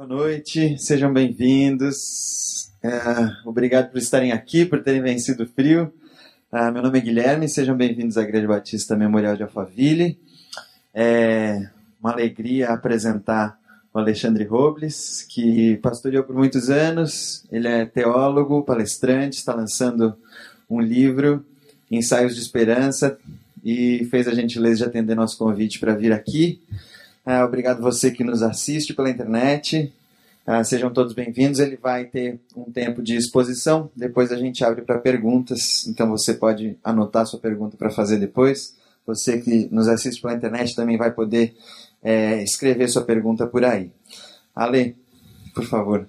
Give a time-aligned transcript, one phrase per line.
[0.00, 2.70] Boa noite, sejam bem-vindos.
[2.82, 2.88] É,
[3.44, 5.92] obrigado por estarem aqui, por terem vencido o frio.
[6.50, 10.18] É, meu nome é Guilherme, sejam bem-vindos à Igreja Batista Memorial de Alphaville.
[10.94, 11.68] É
[12.00, 13.60] uma alegria apresentar
[13.92, 17.44] o Alexandre Robles, que pastoreou por muitos anos.
[17.52, 20.16] Ele é teólogo, palestrante, está lançando
[20.70, 21.44] um livro,
[21.90, 23.18] Ensaios de Esperança,
[23.62, 26.58] e fez a gentileza de atender nosso convite para vir aqui.
[27.26, 29.92] Uh, obrigado você que nos assiste pela internet.
[30.46, 31.60] Uh, sejam todos bem-vindos.
[31.60, 33.90] Ele vai ter um tempo de exposição.
[33.94, 35.86] Depois a gente abre para perguntas.
[35.86, 38.74] Então você pode anotar sua pergunta para fazer depois.
[39.06, 41.54] Você que nos assiste pela internet também vai poder
[42.02, 43.92] é, escrever sua pergunta por aí.
[44.56, 44.96] Ale,
[45.54, 46.08] por favor.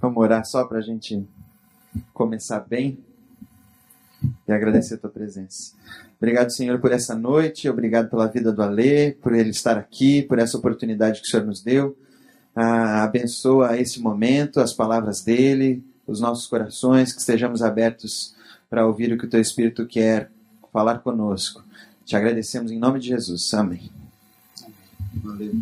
[0.00, 1.24] Vamos orar só para a gente
[2.12, 2.98] começar bem
[4.48, 5.74] e agradecer a tua presença.
[6.18, 10.38] Obrigado, Senhor, por essa noite, obrigado pela vida do Alê, por ele estar aqui, por
[10.38, 11.96] essa oportunidade que o Senhor nos deu.
[12.54, 18.34] Ah, abençoa esse momento, as palavras dele, os nossos corações, que estejamos abertos
[18.70, 20.30] para ouvir o que o teu Espírito quer
[20.72, 21.62] falar conosco.
[22.04, 23.52] Te agradecemos em nome de Jesus.
[23.52, 23.90] Amém.
[25.22, 25.52] Valeu.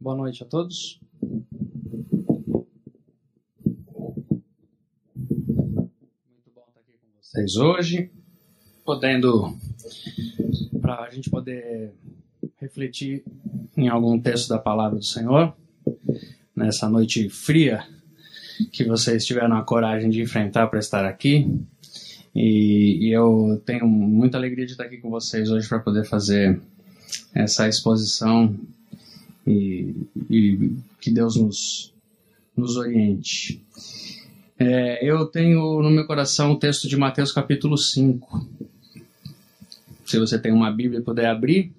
[0.00, 1.03] Boa noite a todos.
[7.34, 8.10] Vocês hoje,
[8.84, 9.58] podendo,
[10.80, 11.92] para a gente poder
[12.60, 13.24] refletir
[13.76, 15.52] em algum texto da palavra do Senhor,
[16.54, 17.84] nessa noite fria
[18.70, 21.50] que vocês tiveram a coragem de enfrentar para estar aqui.
[22.32, 26.60] E, e, eu tenho muita alegria de estar aqui com vocês hoje para poder fazer
[27.34, 28.56] essa exposição
[29.44, 29.92] e,
[30.30, 31.92] e que Deus nos,
[32.56, 33.60] nos oriente.
[34.56, 38.46] É, eu tenho no meu coração o texto de Mateus capítulo 5.
[40.04, 41.72] Se você tem uma Bíblia e puder abrir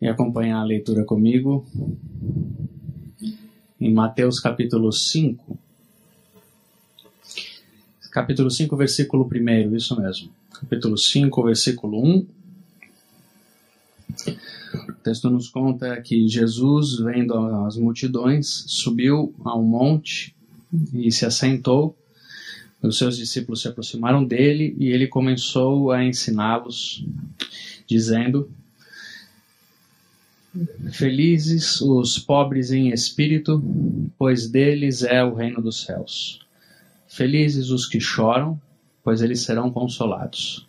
[0.00, 1.66] e acompanhar a leitura comigo.
[3.78, 5.58] Em Mateus capítulo 5.
[8.10, 10.30] Capítulo 5, versículo 1, isso mesmo.
[10.52, 12.26] Capítulo 5, versículo 1.
[14.88, 20.34] O texto nos conta que Jesus, vendo as multidões, subiu a um monte
[20.92, 21.96] e se assentou.
[22.82, 27.04] Os seus discípulos se aproximaram dele e ele começou a ensiná-los,
[27.86, 28.50] dizendo:
[30.92, 33.62] Felizes os pobres em espírito,
[34.18, 36.40] pois deles é o reino dos céus.
[37.08, 38.60] Felizes os que choram,
[39.04, 40.66] pois eles serão consolados.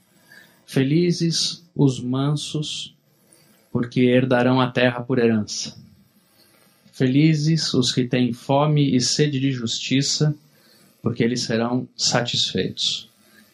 [0.66, 2.96] Felizes os mansos,
[3.72, 5.75] porque herdarão a terra por herança.
[6.94, 10.36] Felizes os que têm fome e sede de justiça,
[11.02, 13.09] porque eles serão satisfeitos.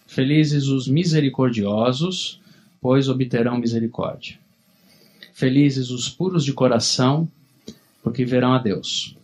[0.05, 2.41] Felizes os misericordiosos,
[2.81, 4.37] pois obterão misericórdia.
[5.33, 7.31] Felizes os puros de coração,
[8.03, 9.15] porque verão a Deus.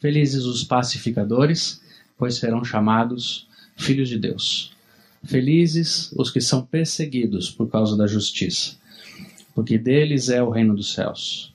[0.00, 1.82] Felizes os pacificadores,
[2.16, 4.72] pois serão chamados filhos de Deus.
[5.22, 8.76] Felizes os que são perseguidos por causa da justiça,
[9.54, 11.53] porque deles é o reino dos céus.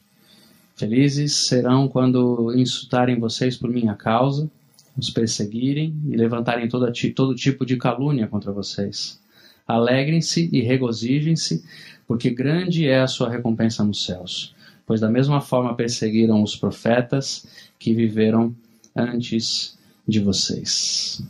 [0.80, 4.50] Felizes serão quando insultarem vocês por minha causa,
[4.98, 9.20] os perseguirem e levantarem todo, todo tipo de calúnia contra vocês.
[9.68, 11.66] Alegrem-se e regozijem-se,
[12.08, 14.56] porque grande é a sua recompensa nos céus.
[14.86, 17.46] Pois da mesma forma perseguiram os profetas
[17.78, 18.56] que viveram
[18.96, 21.22] antes de vocês.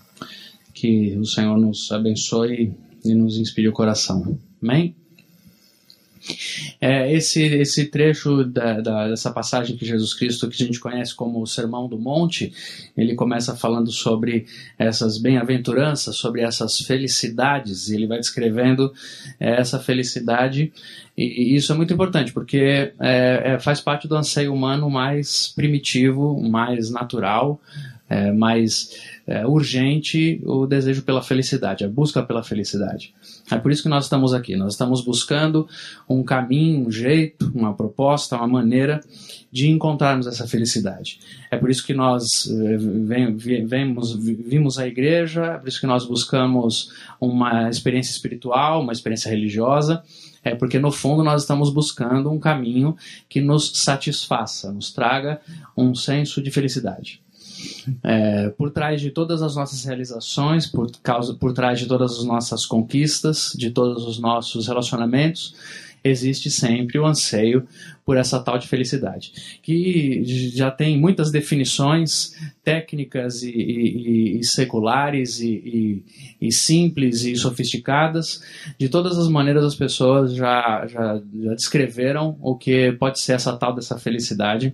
[0.76, 2.72] Que o Senhor nos abençoe
[3.04, 4.38] e nos inspire o coração.
[4.62, 4.94] Amém?
[6.79, 11.16] É, esse, esse trecho da, da, dessa passagem que Jesus Cristo, que a gente conhece
[11.16, 12.53] como o Sermão do Monte,
[12.97, 14.45] ele começa falando sobre
[14.78, 18.94] essas bem-aventuranças, sobre essas felicidades, e ele vai descrevendo
[19.39, 20.72] é, essa felicidade,
[21.18, 25.51] e, e, isso é muito importante, porque é, é, faz parte do anseio humano mais
[25.53, 27.59] primitivo, mais natural,
[28.09, 28.90] é, mais
[29.28, 33.14] é, urgente o desejo pela felicidade, a busca pela felicidade.
[33.52, 34.56] É por isso que nós estamos aqui.
[34.56, 35.68] Nós estamos buscando
[36.08, 39.01] um caminho, um jeito, uma proposta, uma maneira
[39.51, 41.19] de encontrarmos essa felicidade.
[41.50, 42.78] É por isso que nós eh,
[43.66, 49.30] vemos, vimos a igreja, é por isso que nós buscamos uma experiência espiritual, uma experiência
[49.30, 50.04] religiosa.
[50.44, 52.95] É porque no fundo nós estamos buscando um caminho
[53.28, 55.42] que nos satisfaça, nos traga
[55.75, 57.22] um senso de felicidade.
[58.03, 62.23] É, por trás de todas as nossas realizações, por, causa, por trás de todas as
[62.23, 65.56] nossas conquistas, de todos os nossos relacionamentos,
[66.03, 67.67] existe sempre o anseio
[68.06, 70.23] por essa tal de felicidade, que
[70.56, 76.03] já tem muitas definições técnicas e, e, e seculares e,
[76.41, 78.41] e, simples e sofisticadas.
[78.79, 83.56] De todas as maneiras, as pessoas já, já, já descreveram o que pode ser essa
[83.56, 84.73] tal dessa felicidade.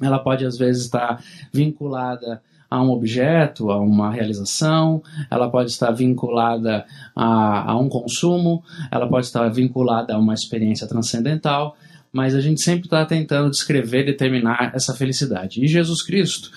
[0.00, 5.90] Ela pode, às vezes, estar vinculada a um objeto, a uma realização, ela pode estar
[5.90, 6.86] vinculada
[7.16, 11.76] a, a um consumo, ela pode estar vinculada a uma experiência transcendental,
[12.12, 15.64] mas a gente sempre está tentando descrever, determinar essa felicidade.
[15.64, 16.50] E Jesus Cristo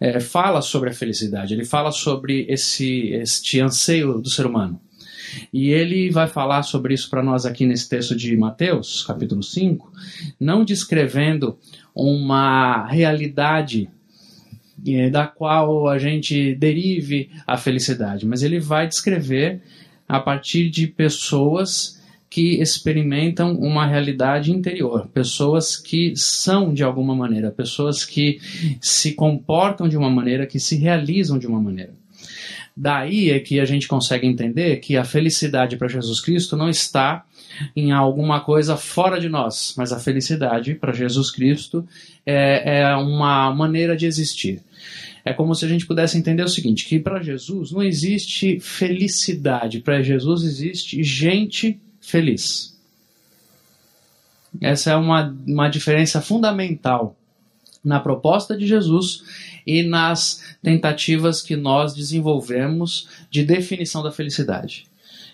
[0.00, 4.80] é, fala sobre a felicidade, ele fala sobre esse este anseio do ser humano.
[5.52, 9.92] E ele vai falar sobre isso para nós aqui nesse texto de Mateus, capítulo 5,
[10.40, 11.56] não descrevendo
[12.00, 13.90] uma realidade
[14.86, 19.60] é, da qual a gente derive a felicidade, mas ele vai descrever
[20.08, 22.00] a partir de pessoas
[22.30, 28.40] que experimentam uma realidade interior, pessoas que são de alguma maneira, pessoas que
[28.80, 31.92] se comportam de uma maneira, que se realizam de uma maneira.
[32.74, 37.26] Daí é que a gente consegue entender que a felicidade para Jesus Cristo não está
[37.74, 41.86] em alguma coisa fora de nós, mas a felicidade para Jesus Cristo
[42.24, 44.62] é, é uma maneira de existir.
[45.24, 49.80] É como se a gente pudesse entender o seguinte: que para Jesus não existe felicidade,
[49.80, 52.78] para Jesus existe gente feliz.
[54.60, 57.16] Essa é uma, uma diferença fundamental
[57.84, 59.22] na proposta de Jesus
[59.66, 64.89] e nas tentativas que nós desenvolvemos de definição da felicidade.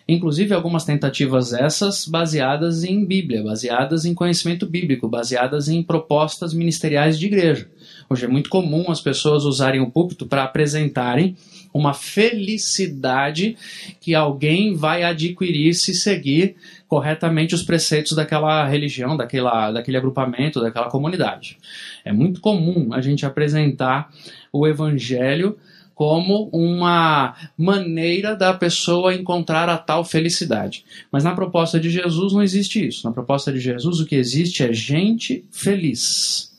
[0.09, 7.19] Inclusive algumas tentativas essas baseadas em Bíblia, baseadas em conhecimento bíblico, baseadas em propostas ministeriais
[7.19, 7.69] de igreja.
[8.09, 11.37] Hoje é muito comum as pessoas usarem o púlpito para apresentarem
[11.75, 13.57] uma felicidade
[14.01, 16.55] que alguém vai adquirir se seguir
[16.89, 21.59] corretamente os preceitos daquela religião, daquela, daquele agrupamento, daquela comunidade.
[22.05, 24.11] É muito comum a gente apresentar
[24.53, 25.57] o evangelho
[25.97, 30.85] como uma maneira da pessoa encontrar a tal felicidade.
[31.11, 33.07] Mas na proposta de Jesus não existe isso.
[33.07, 36.55] Na proposta de Jesus o que existe é gente feliz.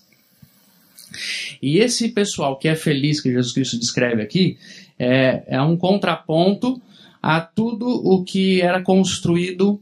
[1.61, 4.57] E esse pessoal que é feliz, que Jesus Cristo descreve aqui,
[4.97, 6.81] é, é um contraponto
[7.21, 9.79] a tudo o que era construído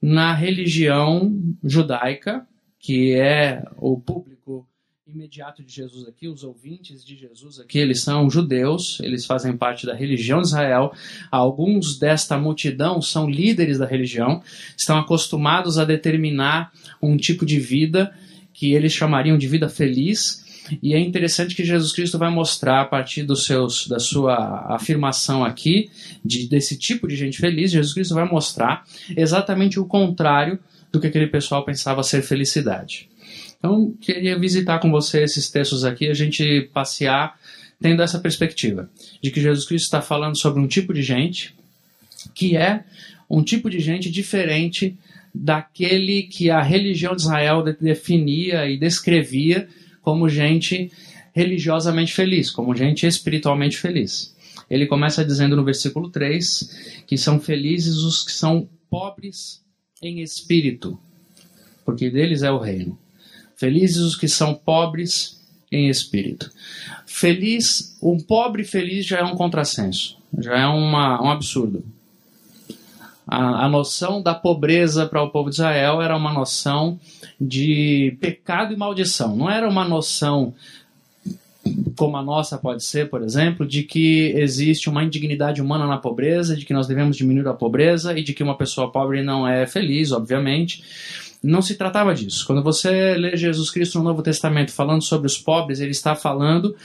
[0.00, 2.46] na religião judaica,
[2.78, 4.64] que é o público
[5.06, 9.84] imediato de Jesus aqui, os ouvintes de Jesus aqui, eles são judeus, eles fazem parte
[9.84, 10.92] da religião de Israel.
[11.30, 14.42] Alguns desta multidão são líderes da religião,
[14.78, 16.72] estão acostumados a determinar
[17.02, 18.14] um tipo de vida
[18.54, 20.40] que eles chamariam de vida feliz.
[20.80, 25.44] E é interessante que Jesus Cristo vai mostrar a partir dos seus, da sua afirmação
[25.44, 25.90] aqui
[26.24, 27.72] de, desse tipo de gente feliz.
[27.72, 28.84] Jesus Cristo vai mostrar
[29.16, 30.60] exatamente o contrário
[30.92, 33.10] do que aquele pessoal pensava ser felicidade.
[33.62, 37.38] Então, queria visitar com você esses textos aqui, a gente passear
[37.80, 38.90] tendo essa perspectiva
[39.22, 41.54] de que Jesus Cristo está falando sobre um tipo de gente
[42.34, 42.82] que é
[43.30, 44.98] um tipo de gente diferente
[45.32, 49.68] daquele que a religião de Israel definia e descrevia
[50.02, 50.90] como gente
[51.32, 54.34] religiosamente feliz, como gente espiritualmente feliz.
[54.68, 59.62] Ele começa dizendo no versículo 3 que são felizes os que são pobres
[60.02, 60.98] em espírito,
[61.84, 62.98] porque deles é o reino.
[63.62, 66.50] Felizes os que são pobres em espírito.
[67.06, 71.84] Feliz, um pobre feliz já é um contrassenso, já é uma, um absurdo.
[73.24, 76.98] A, a noção da pobreza para o povo de Israel era uma noção
[77.40, 80.52] de pecado e maldição, não era uma noção
[81.96, 86.56] como a nossa pode ser, por exemplo, de que existe uma indignidade humana na pobreza,
[86.56, 89.64] de que nós devemos diminuir a pobreza e de que uma pessoa pobre não é
[89.68, 90.82] feliz, obviamente.
[91.42, 92.46] Não se tratava disso.
[92.46, 96.76] Quando você lê Jesus Cristo no Novo Testamento falando sobre os pobres, ele está falando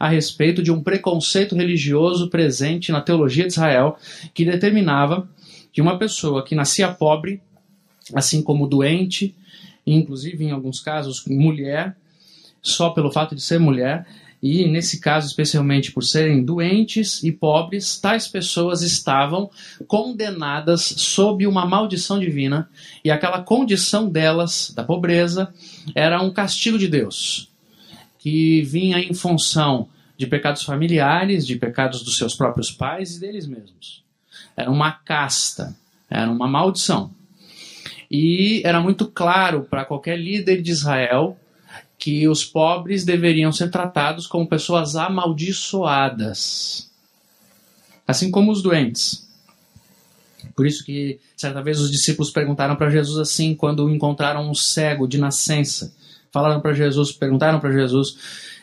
[0.00, 3.98] a respeito de um preconceito religioso presente na teologia de Israel
[4.32, 5.28] que determinava
[5.70, 7.42] que uma pessoa que nascia pobre,
[8.14, 9.34] assim como doente,
[9.86, 11.94] inclusive em alguns casos mulher,
[12.62, 14.06] só pelo fato de ser mulher,
[14.46, 19.50] e nesse caso especialmente por serem doentes e pobres, tais pessoas estavam
[19.88, 22.70] condenadas sob uma maldição divina,
[23.04, 25.52] e aquela condição delas, da pobreza,
[25.96, 27.50] era um castigo de Deus,
[28.20, 33.48] que vinha em função de pecados familiares, de pecados dos seus próprios pais e deles
[33.48, 34.04] mesmos.
[34.56, 35.76] Era uma casta,
[36.08, 37.10] era uma maldição.
[38.08, 41.36] E era muito claro para qualquer líder de Israel
[41.98, 46.90] que os pobres deveriam ser tratados como pessoas amaldiçoadas,
[48.06, 49.26] assim como os doentes.
[50.54, 55.08] Por isso que certa vez os discípulos perguntaram para Jesus assim quando encontraram um cego
[55.08, 55.94] de nascença.
[56.30, 58.16] Falaram para Jesus, perguntaram para Jesus,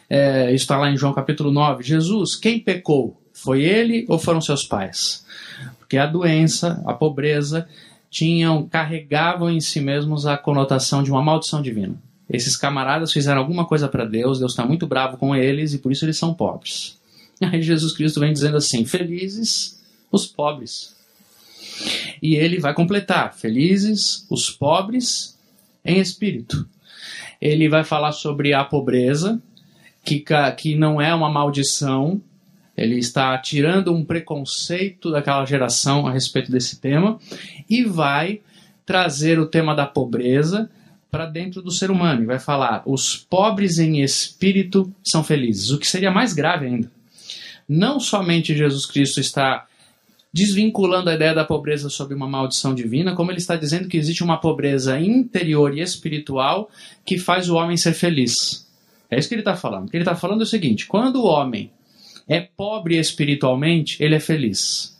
[0.09, 3.19] é, isso está lá em João capítulo 9, Jesus, quem pecou?
[3.33, 5.25] Foi ele ou foram seus pais?
[5.79, 7.67] Porque a doença, a pobreza,
[8.09, 11.95] tinham carregavam em si mesmos a conotação de uma maldição divina.
[12.30, 15.92] Esses camaradas fizeram alguma coisa para Deus, Deus está muito bravo com eles e por
[15.92, 16.98] isso eles são pobres.
[17.42, 20.96] Aí Jesus Cristo vem dizendo assim: felizes os pobres.
[22.22, 25.38] E ele vai completar: felizes os pobres
[25.84, 26.68] em espírito.
[27.42, 29.42] Ele vai falar sobre a pobreza,
[30.03, 30.24] que,
[30.58, 32.22] que não é uma maldição,
[32.75, 37.20] ele está tirando um preconceito daquela geração a respeito desse tema
[37.70, 38.42] e vai
[38.86, 40.70] trazer o tema da pobreza
[41.13, 45.70] para dentro do ser humano e vai falar: os pobres em espírito são felizes.
[45.70, 46.91] O que seria mais grave ainda.
[47.70, 49.67] Não somente Jesus Cristo está
[50.34, 54.24] desvinculando a ideia da pobreza sobre uma maldição divina, como ele está dizendo que existe
[54.24, 56.72] uma pobreza interior e espiritual
[57.05, 58.67] que faz o homem ser feliz.
[59.12, 59.86] É isso que ele está falando.
[59.86, 61.70] O que ele está falando é o seguinte: quando o homem
[62.27, 64.98] é pobre espiritualmente, ele é feliz.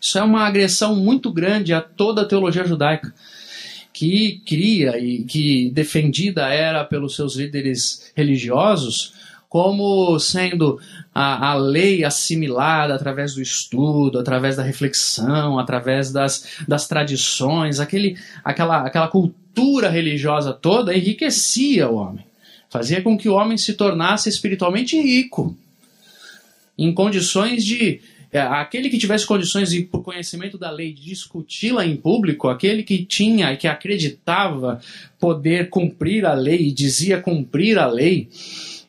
[0.00, 3.14] Isso é uma agressão muito grande a toda a teologia judaica,
[3.92, 9.14] que cria e que defendida era pelos seus líderes religiosos
[9.48, 10.78] como sendo
[11.14, 18.18] a, a lei assimilada através do estudo, através da reflexão, através das, das tradições, aquele,
[18.44, 22.28] aquela, aquela cultura religiosa toda enriquecia o homem
[22.70, 25.56] fazia com que o homem se tornasse espiritualmente rico,
[26.76, 28.00] em condições de.
[28.30, 32.82] É, aquele que tivesse condições de, por conhecimento da lei, de discuti-la em público, aquele
[32.82, 34.80] que tinha e que acreditava
[35.18, 38.28] poder cumprir a lei dizia cumprir a lei,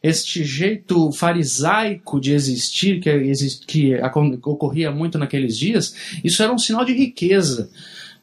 [0.04, 3.12] este jeito farisaico de existir que,
[3.66, 3.96] que
[4.44, 7.70] ocorria muito naqueles dias, isso era um sinal de riqueza.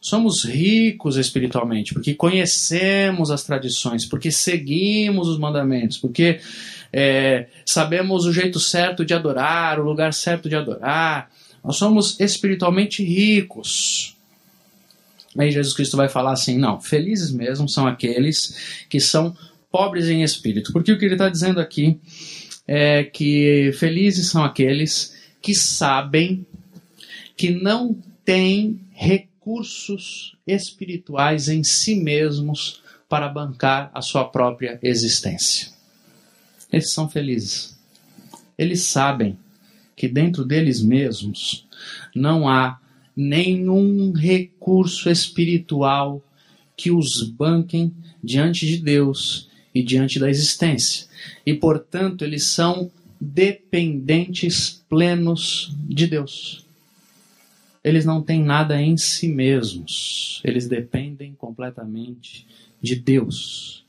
[0.01, 6.39] Somos ricos espiritualmente, porque conhecemos as tradições, porque seguimos os mandamentos, porque
[6.99, 11.31] é, sabemos o jeito certo de adorar, o lugar certo de adorar.
[11.63, 14.17] Nós somos espiritualmente ricos.
[15.37, 19.37] Aí Jesus Cristo vai falar assim: não, felizes mesmo são aqueles que são
[19.71, 20.73] pobres em espírito.
[20.73, 22.01] Porque o que ele está dizendo aqui
[22.67, 26.47] é que felizes são aqueles que sabem
[27.37, 35.76] que não têm recursos espirituais em si mesmos para bancar a sua própria existência.
[36.77, 37.79] Eles são felizes.
[38.57, 39.39] Eles sabem
[39.95, 41.67] que dentro deles mesmos
[42.15, 42.79] não há
[43.17, 46.23] nenhum recurso espiritual
[46.77, 47.93] que os banquem
[48.23, 51.07] diante de Deus e diante da existência.
[51.45, 52.91] E, portanto, eles são
[53.21, 56.67] dependentes plenos de Deus
[57.87, 60.41] eles não têm nada em si mesmos.
[60.43, 62.45] Eles dependem completamente
[62.83, 63.85] de Deus.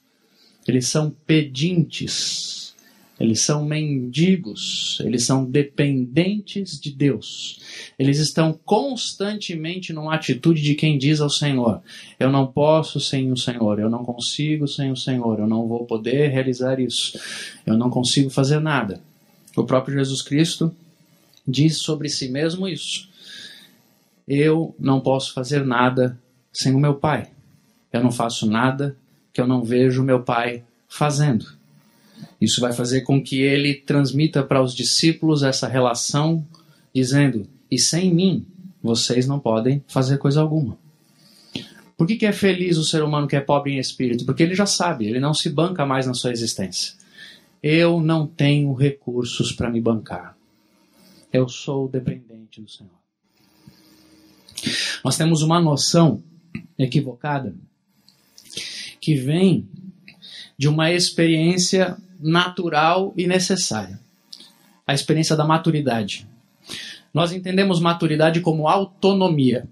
[0.68, 2.67] Eles são pedintes.
[3.20, 7.60] Eles são mendigos, eles são dependentes de Deus.
[7.98, 11.82] Eles estão constantemente numa atitude de quem diz ao Senhor:
[12.20, 15.86] Eu não posso sem o Senhor, eu não consigo sem o Senhor, eu não vou
[15.86, 17.20] poder realizar isso,
[17.66, 19.02] eu não consigo fazer nada.
[19.56, 20.72] O próprio Jesus Cristo
[21.48, 23.08] diz sobre si mesmo isso
[24.28, 26.20] eu não posso fazer nada
[26.52, 27.32] sem o meu pai.
[27.94, 28.98] Eu não faço nada
[29.32, 31.57] que eu não vejo meu pai fazendo.
[32.40, 36.46] Isso vai fazer com que ele transmita para os discípulos essa relação,
[36.94, 38.46] dizendo: e sem mim
[38.82, 40.78] vocês não podem fazer coisa alguma.
[41.98, 44.24] Por que, que é feliz o ser humano que é pobre em espírito?
[44.24, 46.94] Porque ele já sabe, ele não se banca mais na sua existência.
[47.62, 50.38] Eu não tenho recursos para me bancar.
[51.34, 52.92] Eu sou dependente do Senhor.
[55.04, 56.24] Nós temos uma noção
[56.78, 57.56] equivocada
[59.02, 59.68] que vem
[60.58, 64.00] de uma experiência natural e necessária
[64.86, 66.26] a experiência da maturidade.
[67.14, 69.68] Nós entendemos maturidade como autonomia.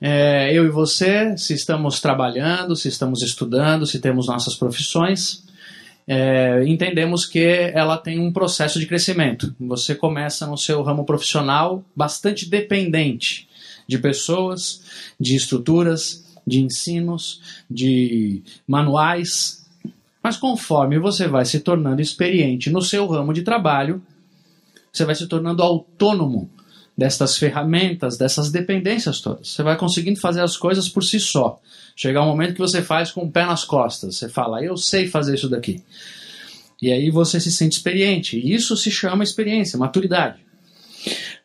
[0.00, 5.44] É, eu e você, se estamos trabalhando, se estamos estudando, se temos nossas profissões,
[6.06, 9.54] é, entendemos que ela tem um processo de crescimento.
[9.60, 13.48] Você começa no seu ramo profissional bastante dependente
[13.86, 14.82] de pessoas,
[15.18, 19.59] de estruturas, de ensinos, de manuais.
[20.22, 24.02] Mas conforme você vai se tornando experiente no seu ramo de trabalho,
[24.92, 26.50] você vai se tornando autônomo
[26.96, 29.48] destas ferramentas, dessas dependências todas.
[29.48, 31.58] Você vai conseguindo fazer as coisas por si só.
[31.96, 34.16] Chegar um momento que você faz com o pé nas costas.
[34.16, 35.82] Você fala, eu sei fazer isso daqui.
[36.82, 38.38] E aí você se sente experiente.
[38.38, 40.40] E isso se chama experiência, maturidade.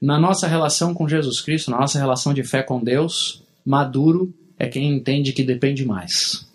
[0.01, 4.67] Na nossa relação com Jesus Cristo, na nossa relação de fé com Deus, maduro é
[4.67, 6.46] quem entende que depende mais.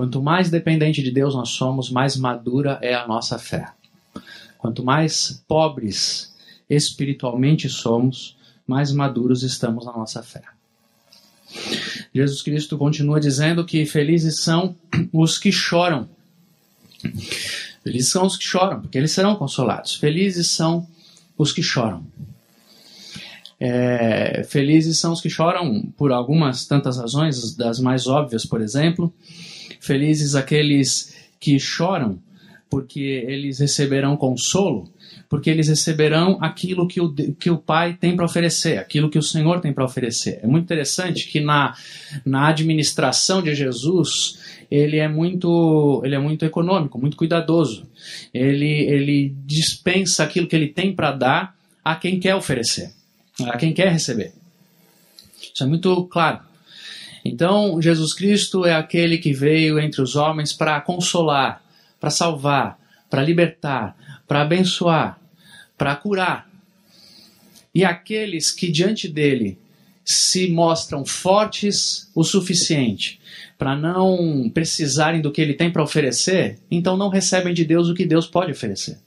[0.00, 3.68] Quanto mais dependente de Deus nós somos, mais madura é a nossa fé.
[4.56, 6.34] Quanto mais pobres
[6.70, 8.34] espiritualmente somos,
[8.66, 10.40] mais maduros estamos na nossa fé.
[12.14, 14.74] Jesus Cristo continua dizendo que felizes são
[15.12, 16.08] os que choram.
[17.84, 19.96] Felizes são os que choram, porque eles serão consolados.
[19.96, 20.88] Felizes são
[21.36, 22.06] os que choram.
[23.60, 29.12] É, felizes são os que choram por algumas tantas razões, das mais óbvias, por exemplo.
[29.80, 32.20] Felizes aqueles que choram
[32.70, 34.88] porque eles receberão consolo,
[35.28, 39.22] porque eles receberão aquilo que o, que o Pai tem para oferecer, aquilo que o
[39.22, 40.38] Senhor tem para oferecer.
[40.40, 41.74] É muito interessante que na,
[42.24, 44.38] na administração de Jesus,
[44.70, 47.88] ele é muito ele é muito econômico, muito cuidadoso.
[48.32, 52.92] Ele, ele dispensa aquilo que ele tem para dar a quem quer oferecer,
[53.46, 54.32] a quem quer receber.
[55.42, 56.49] Isso é muito claro.
[57.24, 61.62] Então, Jesus Cristo é aquele que veio entre os homens para consolar,
[61.98, 62.78] para salvar,
[63.10, 63.96] para libertar,
[64.26, 65.18] para abençoar,
[65.76, 66.48] para curar.
[67.74, 69.58] E aqueles que diante dele
[70.04, 73.20] se mostram fortes o suficiente
[73.58, 77.94] para não precisarem do que ele tem para oferecer, então não recebem de Deus o
[77.94, 78.98] que Deus pode oferecer.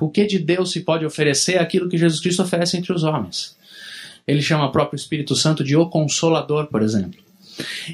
[0.00, 3.04] O que de Deus se pode oferecer é aquilo que Jesus Cristo oferece entre os
[3.04, 3.56] homens.
[4.26, 7.27] Ele chama o próprio Espírito Santo de o Consolador, por exemplo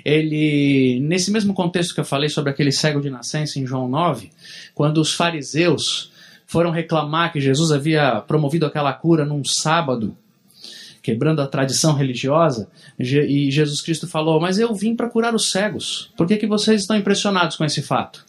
[0.04, 4.30] ele, nesse mesmo contexto que eu falei sobre aquele cego de nascença em João 9,
[4.74, 6.12] quando os fariseus
[6.46, 10.16] foram reclamar que Jesus havia promovido aquela cura num sábado,
[11.02, 12.68] quebrando a tradição religiosa,
[12.98, 16.10] e Jesus Cristo falou: Mas eu vim para curar os cegos.
[16.16, 18.24] Por que, que vocês estão impressionados com esse fato?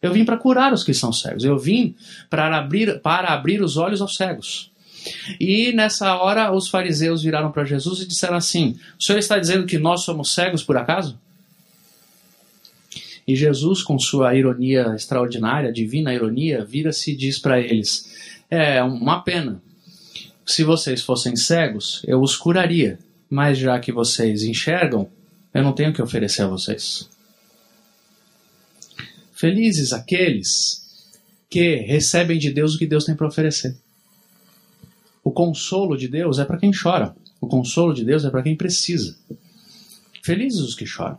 [0.00, 1.44] Eu vim para curar os que são cegos.
[1.44, 1.94] Eu vim
[2.30, 4.70] para abrir, para abrir os olhos aos cegos.
[5.38, 9.66] E nessa hora os fariseus viraram para Jesus e disseram assim: O senhor está dizendo
[9.66, 11.18] que nós somos cegos por acaso?
[13.26, 19.20] E Jesus, com sua ironia extraordinária, divina ironia, vira-se e diz para eles: É uma
[19.22, 19.60] pena.
[20.46, 22.98] Se vocês fossem cegos, eu os curaria.
[23.28, 25.10] Mas já que vocês enxergam,
[25.52, 27.06] eu não tenho que oferecer a vocês.
[29.34, 30.82] Felizes aqueles
[31.50, 33.76] que recebem de Deus o que Deus tem para oferecer.
[35.28, 37.14] O consolo de Deus é para quem chora.
[37.38, 39.14] O consolo de Deus é para quem precisa.
[40.22, 41.18] Felizes os que choram.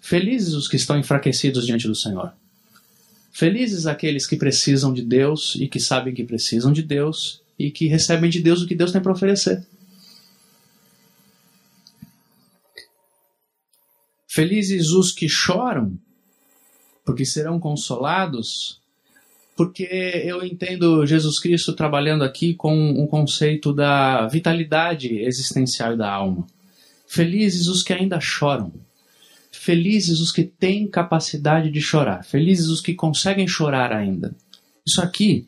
[0.00, 2.32] Felizes os que estão enfraquecidos diante do Senhor.
[3.30, 7.86] Felizes aqueles que precisam de Deus e que sabem que precisam de Deus e que
[7.86, 9.64] recebem de Deus o que Deus tem para oferecer.
[14.26, 15.96] Felizes os que choram,
[17.04, 18.80] porque serão consolados
[19.56, 26.46] porque eu entendo Jesus Cristo trabalhando aqui com um conceito da vitalidade existencial da alma.
[27.08, 28.70] Felizes os que ainda choram.
[29.50, 32.22] Felizes os que têm capacidade de chorar.
[32.22, 34.36] Felizes os que conseguem chorar ainda.
[34.86, 35.46] Isso aqui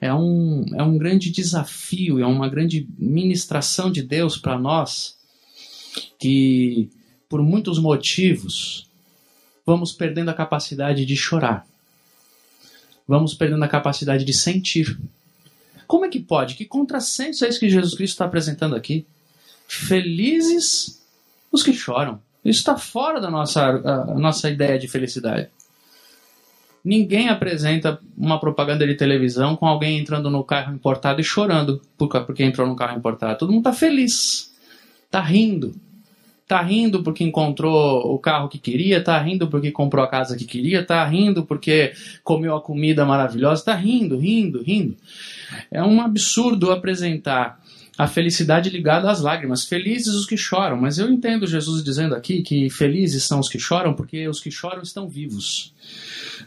[0.00, 5.18] é um, é um grande desafio, é uma grande ministração de Deus para nós
[6.18, 6.88] que,
[7.28, 8.88] por muitos motivos,
[9.66, 11.67] vamos perdendo a capacidade de chorar
[13.08, 14.98] vamos perdendo a capacidade de sentir.
[15.86, 16.54] Como é que pode?
[16.54, 19.06] Que contrassenso é esse que Jesus Cristo está apresentando aqui?
[19.66, 21.02] Felizes
[21.50, 22.20] os que choram.
[22.44, 25.48] Isso está fora da nossa, a, nossa ideia de felicidade.
[26.84, 32.44] Ninguém apresenta uma propaganda de televisão com alguém entrando no carro importado e chorando porque
[32.44, 33.38] entrou no carro importado.
[33.38, 34.54] Todo mundo está feliz,
[35.06, 35.74] está rindo,
[36.48, 40.46] tá rindo porque encontrou o carro que queria, tá rindo porque comprou a casa que
[40.46, 41.92] queria, tá rindo porque
[42.24, 44.96] comeu a comida maravilhosa, tá rindo, rindo, rindo.
[45.70, 47.60] É um absurdo apresentar
[47.98, 49.64] a felicidade ligada às lágrimas.
[49.64, 53.58] Felizes os que choram, mas eu entendo Jesus dizendo aqui que felizes são os que
[53.58, 55.74] choram porque os que choram estão vivos.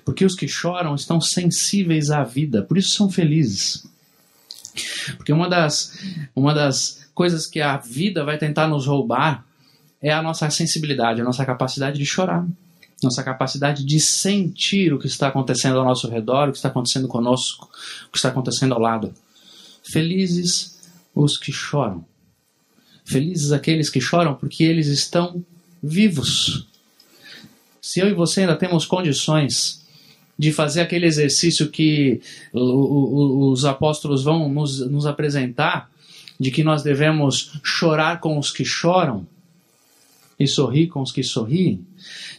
[0.04, 3.86] Porque os que choram estão sensíveis à vida, por isso são felizes.
[5.18, 6.00] Porque uma das,
[6.36, 9.46] uma das coisas que a vida vai tentar nos roubar
[10.02, 12.48] é a nossa sensibilidade, a nossa capacidade de chorar,
[13.04, 17.08] nossa capacidade de sentir o que está acontecendo ao nosso redor, o que está acontecendo
[17.08, 17.70] conosco,
[18.08, 19.14] o que está acontecendo ao lado.
[19.84, 20.80] Felizes
[21.14, 22.06] os que choram.
[23.04, 25.44] Felizes aqueles que choram porque eles estão
[25.82, 26.68] vivos.
[27.82, 29.82] Se eu e você ainda temos condições
[30.38, 32.22] de fazer aquele exercício que
[32.54, 35.90] os apóstolos vão nos, nos apresentar,
[36.40, 39.28] de que nós devemos chorar com os que choram,
[40.44, 41.86] e sorrir com os que sorriem,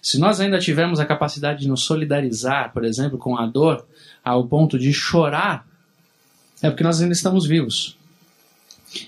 [0.00, 3.86] se nós ainda tivermos a capacidade de nos solidarizar, por exemplo, com a dor,
[4.24, 5.66] ao ponto de chorar,
[6.60, 7.96] é porque nós ainda estamos vivos.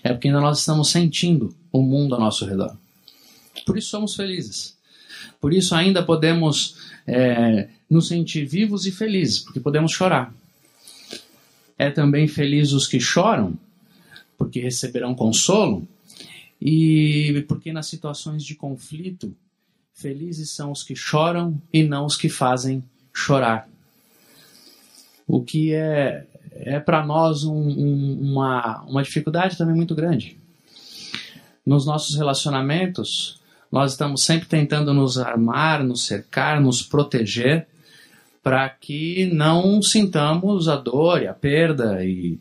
[0.03, 2.77] É porque ainda nós estamos sentindo o mundo ao nosso redor.
[3.67, 4.77] Por isso somos felizes.
[5.41, 6.77] Por isso ainda podemos
[7.07, 10.33] é, nos sentir vivos e felizes, porque podemos chorar.
[11.77, 13.59] É também feliz os que choram,
[14.39, 15.87] porque receberão consolo,
[16.61, 19.35] e porque nas situações de conflito,
[19.93, 23.69] felizes são os que choram e não os que fazem chorar.
[25.27, 30.37] O que é, é para nós um, um, uma, uma dificuldade também muito grande.
[31.65, 33.41] Nos nossos relacionamentos,
[33.73, 37.67] nós estamos sempre tentando nos armar, nos cercar, nos proteger,
[38.43, 42.39] para que não sintamos a dor e a perda e,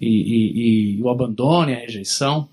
[0.00, 2.48] e, e, e o abandono e a rejeição.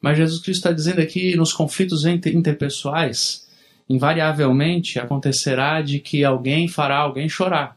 [0.00, 3.46] Mas Jesus Cristo está dizendo aqui nos conflitos interpessoais,
[3.88, 7.76] invariavelmente acontecerá de que alguém fará alguém chorar.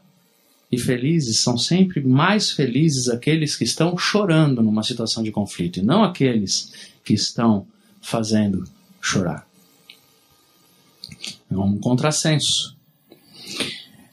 [0.72, 5.82] E felizes são sempre mais felizes aqueles que estão chorando numa situação de conflito, e
[5.82, 6.72] não aqueles
[7.04, 7.66] que estão
[8.00, 8.64] fazendo
[9.00, 9.46] chorar.
[11.50, 12.76] É um contrassenso.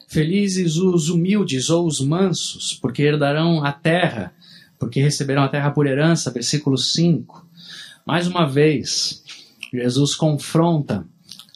[0.08, 4.34] Felizes os humildes ou os mansos, porque herdarão a terra,
[4.78, 7.48] porque receberão a terra por herança, versículo 5.
[8.12, 9.24] Mais uma vez,
[9.74, 11.08] Jesus confronta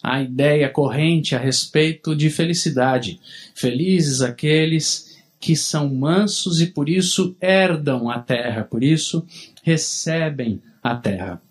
[0.01, 3.19] a ideia corrente a respeito de felicidade.
[3.53, 9.27] Felizes aqueles que são mansos e por isso herdam a terra, por isso
[9.63, 11.41] recebem a terra.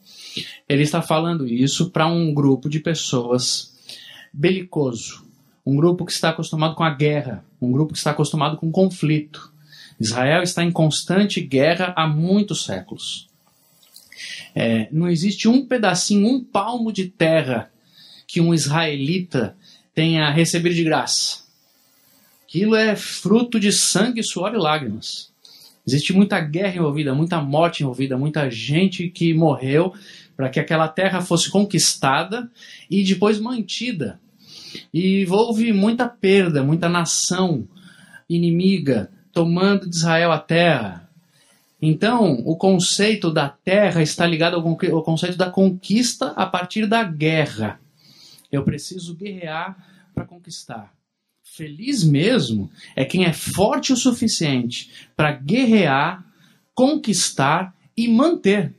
[0.66, 3.74] Ele está falando isso para um grupo de pessoas
[4.32, 5.22] belicoso,
[5.66, 9.52] um grupo que está acostumado com a guerra, um grupo que está acostumado com conflito.
[10.00, 13.33] Israel está em constante guerra há muitos séculos.
[14.54, 17.70] É, não existe um pedacinho, um palmo de terra
[18.26, 19.56] que um israelita
[19.94, 21.44] tenha recebido de graça.
[22.44, 25.32] Aquilo é fruto de sangue, suor e lágrimas.
[25.86, 29.92] Existe muita guerra envolvida, muita morte envolvida, muita gente que morreu
[30.36, 32.50] para que aquela terra fosse conquistada
[32.90, 34.20] e depois mantida.
[34.92, 37.68] E houve muita perda, muita nação
[38.28, 41.03] inimiga tomando de Israel a terra,
[41.86, 47.78] então, o conceito da terra está ligado ao conceito da conquista a partir da guerra.
[48.50, 49.76] Eu preciso guerrear
[50.14, 50.94] para conquistar.
[51.42, 56.24] Feliz mesmo é quem é forte o suficiente para guerrear,
[56.74, 58.74] conquistar e manter.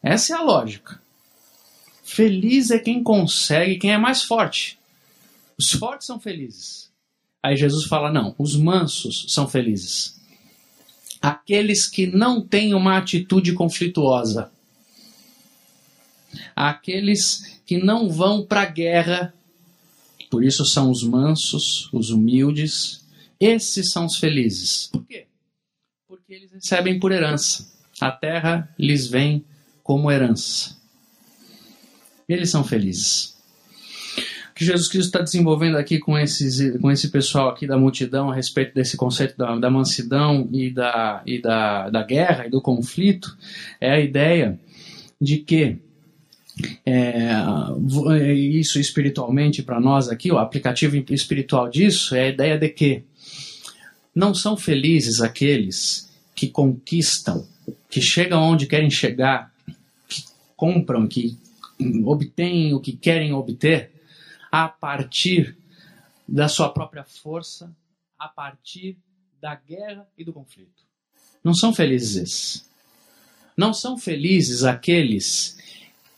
[0.00, 1.02] Essa é a lógica.
[2.04, 4.78] Feliz é quem consegue, quem é mais forte.
[5.58, 6.92] Os fortes são felizes.
[7.42, 10.19] Aí Jesus fala: não, os mansos são felizes
[11.20, 14.50] aqueles que não têm uma atitude conflituosa,
[16.54, 19.34] aqueles que não vão para a guerra,
[20.30, 23.04] por isso são os mansos, os humildes,
[23.38, 24.86] esses são os felizes.
[24.86, 25.26] Por quê?
[26.06, 27.70] Porque eles recebem por herança.
[28.00, 29.44] A terra lhes vem
[29.82, 30.76] como herança.
[32.28, 33.39] Eles são felizes
[34.60, 38.34] que Jesus Cristo está desenvolvendo aqui com, esses, com esse pessoal aqui da multidão a
[38.34, 43.34] respeito desse conceito da, da mansidão e, da, e da, da guerra e do conflito
[43.80, 44.60] é a ideia
[45.18, 45.78] de que
[46.84, 47.32] é,
[48.36, 53.02] isso espiritualmente para nós aqui, o aplicativo espiritual disso é a ideia de que
[54.14, 57.46] não são felizes aqueles que conquistam,
[57.88, 59.50] que chegam onde querem chegar,
[60.06, 60.22] que
[60.54, 61.38] compram, que
[62.04, 63.90] obtêm o que querem obter,
[64.50, 65.56] a partir
[66.26, 67.74] da sua própria força,
[68.18, 68.96] a partir
[69.40, 70.84] da guerra e do conflito.
[71.42, 72.68] Não são felizes.
[73.56, 75.58] Não são felizes aqueles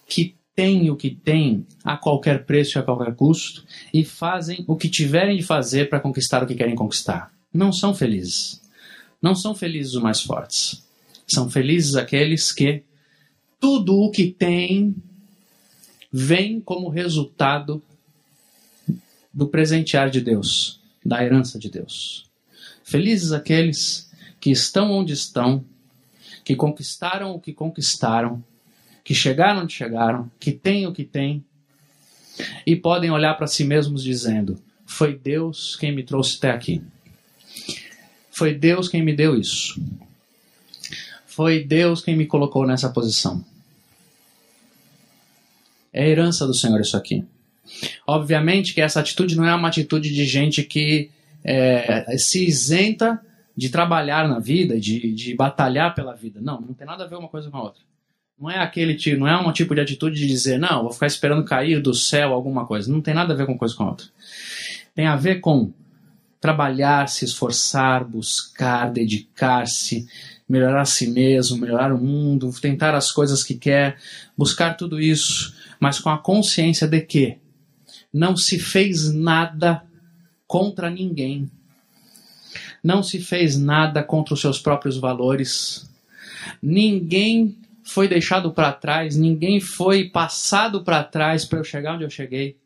[0.06, 4.76] que têm o que têm a qualquer preço e a qualquer custo e fazem o
[4.76, 7.32] que tiverem de fazer para conquistar o que querem conquistar.
[7.52, 8.60] Não são felizes.
[9.20, 10.84] Não são felizes os mais fortes.
[11.26, 12.82] São felizes aqueles que
[13.58, 14.94] tudo o que têm
[16.12, 17.82] vem como resultado
[19.32, 22.28] do presentear de Deus, da herança de Deus.
[22.84, 25.64] Felizes aqueles que estão onde estão,
[26.44, 28.44] que conquistaram o que conquistaram,
[29.04, 31.44] que chegaram onde chegaram, que têm o que têm,
[32.66, 36.82] e podem olhar para si mesmos dizendo: Foi Deus quem me trouxe até aqui.
[38.30, 39.80] Foi Deus quem me deu isso.
[41.26, 43.44] Foi Deus quem me colocou nessa posição.
[45.92, 47.24] É herança do Senhor isso aqui.
[48.06, 51.10] Obviamente que essa atitude não é uma atitude de gente que
[51.44, 53.20] é, se isenta
[53.56, 56.40] de trabalhar na vida, de, de batalhar pela vida.
[56.40, 57.82] Não, não tem nada a ver uma coisa com a outra.
[58.38, 61.06] Não é aquele tipo, não é um tipo de atitude de dizer, não, vou ficar
[61.06, 62.90] esperando cair do céu alguma coisa.
[62.90, 64.06] Não tem nada a ver com uma coisa com a outra.
[64.94, 65.72] Tem a ver com
[66.40, 70.08] trabalhar, se esforçar, buscar, dedicar-se,
[70.48, 73.96] melhorar a si mesmo, melhorar o mundo, tentar as coisas que quer,
[74.36, 77.38] buscar tudo isso, mas com a consciência de que
[78.12, 79.82] não se fez nada
[80.46, 81.50] contra ninguém,
[82.82, 85.88] não se fez nada contra os seus próprios valores,
[86.60, 92.10] ninguém foi deixado para trás, ninguém foi passado para trás para eu chegar onde eu
[92.10, 92.56] cheguei.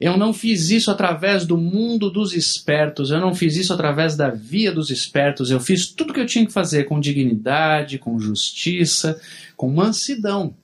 [0.00, 4.28] Eu não fiz isso através do mundo dos espertos, eu não fiz isso através da
[4.28, 8.18] via dos espertos, eu fiz tudo o que eu tinha que fazer com dignidade, com
[8.18, 9.20] justiça,
[9.56, 10.54] com mansidão.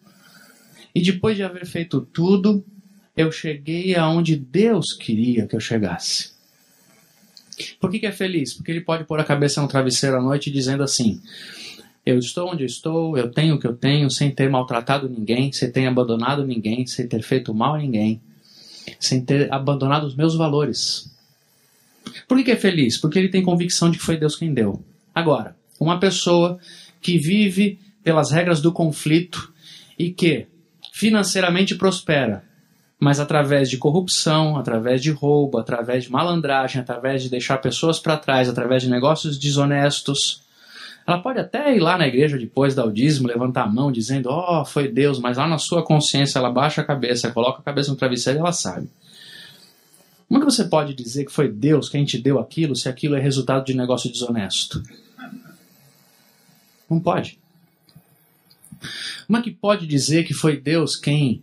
[0.94, 2.64] E depois de haver feito tudo,
[3.16, 6.30] eu cheguei aonde Deus queria que eu chegasse.
[7.78, 8.54] Por que, que é feliz?
[8.54, 11.20] Porque ele pode pôr a cabeça no travesseiro à noite dizendo assim:
[12.04, 15.70] Eu estou onde estou, eu tenho o que eu tenho, sem ter maltratado ninguém, sem
[15.70, 18.20] ter abandonado ninguém, sem ter feito mal a ninguém,
[18.98, 21.10] sem ter abandonado os meus valores.
[22.26, 22.96] Por que, que é feliz?
[22.96, 24.82] Porque ele tem convicção de que foi Deus quem deu.
[25.14, 26.58] Agora, uma pessoa
[27.00, 29.52] que vive pelas regras do conflito
[29.98, 30.46] e que
[30.92, 32.44] financeiramente prospera,
[33.00, 38.18] mas através de corrupção, através de roubo, através de malandragem, através de deixar pessoas para
[38.18, 40.42] trás, através de negócios desonestos.
[41.06, 44.60] Ela pode até ir lá na igreja depois dar o levantar a mão dizendo, ó,
[44.60, 47.90] oh, foi Deus, mas lá na sua consciência ela baixa a cabeça, coloca a cabeça
[47.90, 48.86] no travesseiro e ela sabe.
[50.28, 53.16] Como é que você pode dizer que foi Deus quem te deu aquilo se aquilo
[53.16, 54.80] é resultado de negócio desonesto?
[56.88, 57.38] Não pode.
[59.26, 61.42] Como é que pode dizer que foi Deus quem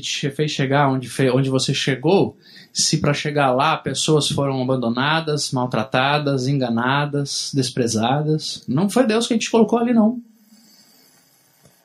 [0.00, 2.36] te fez chegar onde, onde você chegou,
[2.72, 8.64] se para chegar lá pessoas foram abandonadas, maltratadas, enganadas, desprezadas.
[8.66, 10.20] Não foi Deus quem te colocou ali, não.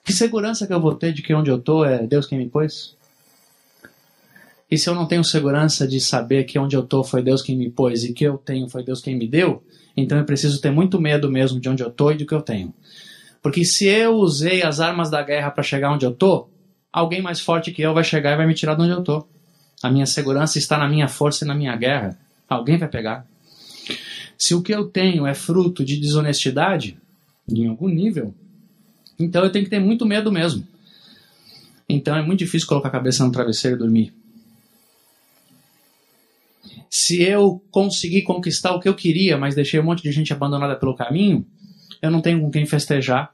[0.03, 2.49] Que segurança que eu vou ter de que onde eu estou é Deus quem me
[2.49, 2.95] pôs?
[4.71, 7.57] E se eu não tenho segurança de saber que onde eu estou foi Deus quem
[7.57, 9.63] me pôs e que eu tenho foi Deus quem me deu,
[9.97, 12.41] então eu preciso ter muito medo mesmo de onde eu estou e do que eu
[12.41, 12.73] tenho.
[13.41, 16.49] Porque se eu usei as armas da guerra para chegar onde eu estou,
[16.91, 19.28] alguém mais forte que eu vai chegar e vai me tirar de onde eu tô.
[19.82, 22.17] A minha segurança está na minha força e na minha guerra.
[22.47, 23.25] Alguém vai pegar.
[24.38, 26.97] Se o que eu tenho é fruto de desonestidade,
[27.47, 28.34] em algum nível,
[29.17, 30.65] então eu tenho que ter muito medo mesmo.
[31.88, 34.13] Então é muito difícil colocar a cabeça no travesseiro e dormir.
[36.89, 40.75] Se eu conseguir conquistar o que eu queria, mas deixei um monte de gente abandonada
[40.75, 41.45] pelo caminho,
[42.02, 43.34] eu não tenho com quem festejar.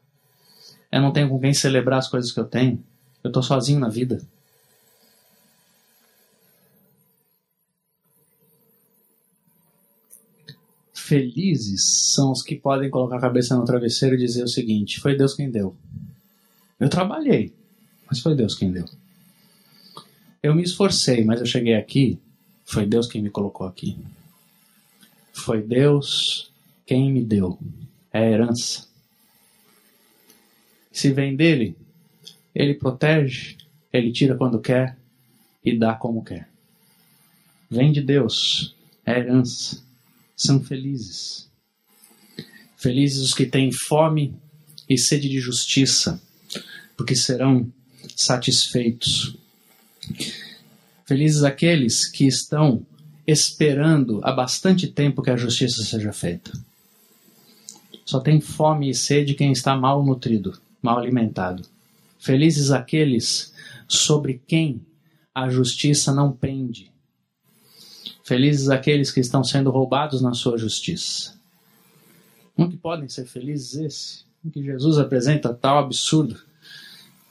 [0.91, 2.83] Eu não tenho com quem celebrar as coisas que eu tenho.
[3.25, 4.21] Eu estou sozinho na vida.
[10.93, 11.83] Felizes
[12.13, 15.33] são os que podem colocar a cabeça no travesseiro e dizer o seguinte: foi Deus
[15.33, 15.75] quem deu.
[16.79, 17.51] Eu trabalhei,
[18.07, 18.85] mas foi Deus quem deu.
[20.43, 22.19] Eu me esforcei, mas eu cheguei aqui,
[22.63, 23.97] foi Deus quem me colocou aqui.
[25.33, 26.51] Foi Deus
[26.85, 27.57] quem me deu.
[28.13, 28.87] É a herança.
[30.91, 31.75] Se vem dele,
[32.55, 33.57] ele protege,
[33.91, 34.97] ele tira quando quer
[35.63, 36.47] e dá como quer.
[37.69, 38.73] Vem de Deus,
[39.05, 39.83] é herança.
[40.35, 41.49] São felizes.
[42.77, 44.33] Felizes os que têm fome
[44.87, 46.21] e sede de justiça,
[46.95, 47.71] porque serão
[48.15, 49.35] satisfeitos.
[51.05, 52.85] Felizes aqueles que estão
[53.25, 56.51] esperando há bastante tempo que a justiça seja feita.
[58.05, 61.67] Só tem fome e sede quem está mal nutrido, mal alimentado.
[62.25, 63.53] Felizes aqueles
[63.87, 64.83] sobre quem
[65.33, 66.91] a justiça não pende.
[68.23, 71.39] Felizes aqueles que estão sendo roubados na sua justiça.
[72.55, 74.25] Como que podem ser felizes esse?
[74.41, 76.41] Como que Jesus apresenta tal absurdo?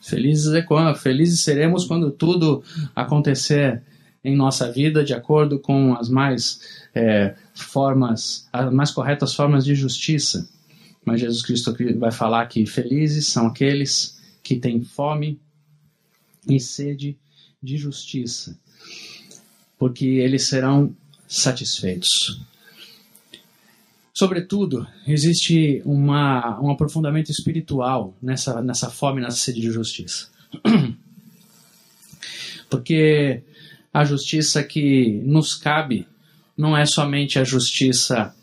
[0.00, 0.96] Felizes é quando?
[0.96, 2.62] Felizes seremos quando tudo
[2.94, 3.82] acontecer
[4.22, 6.60] em nossa vida de acordo com as mais
[6.94, 10.48] é, formas, as mais corretas formas de justiça.
[11.04, 14.13] Mas Jesus Cristo vai falar que felizes são aqueles
[14.44, 15.40] que têm fome
[16.46, 17.16] e sede
[17.62, 18.56] de justiça,
[19.78, 20.94] porque eles serão
[21.26, 22.40] satisfeitos.
[24.12, 30.28] Sobretudo, existe uma, um aprofundamento espiritual nessa, nessa fome, nessa sede de justiça.
[32.70, 33.42] Porque
[33.92, 36.06] a justiça que nos cabe
[36.56, 38.34] não é somente a justiça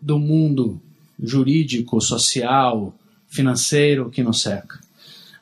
[0.00, 0.80] do mundo
[1.20, 2.94] jurídico, social,
[3.28, 4.80] financeiro que nos cerca.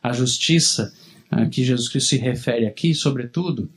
[0.07, 0.95] A justiça
[1.29, 3.69] a que Jesus Cristo se refere aqui, sobretudo,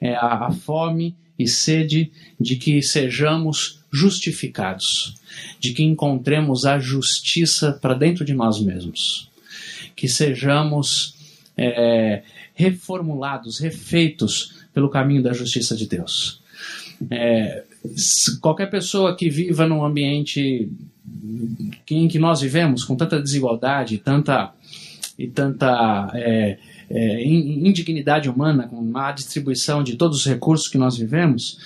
[0.00, 5.14] é a, a fome e sede de que sejamos justificados,
[5.60, 9.30] de que encontremos a justiça para dentro de nós mesmos,
[9.94, 11.14] que sejamos
[11.56, 16.42] é, reformulados, refeitos pelo caminho da justiça de Deus.
[17.08, 17.62] É,
[18.40, 20.68] qualquer pessoa que viva num ambiente
[21.88, 24.52] em que nós vivemos, com tanta desigualdade, tanta
[25.18, 26.58] e tanta é,
[26.90, 31.58] é, indignidade humana, com má distribuição de todos os recursos que nós vivemos,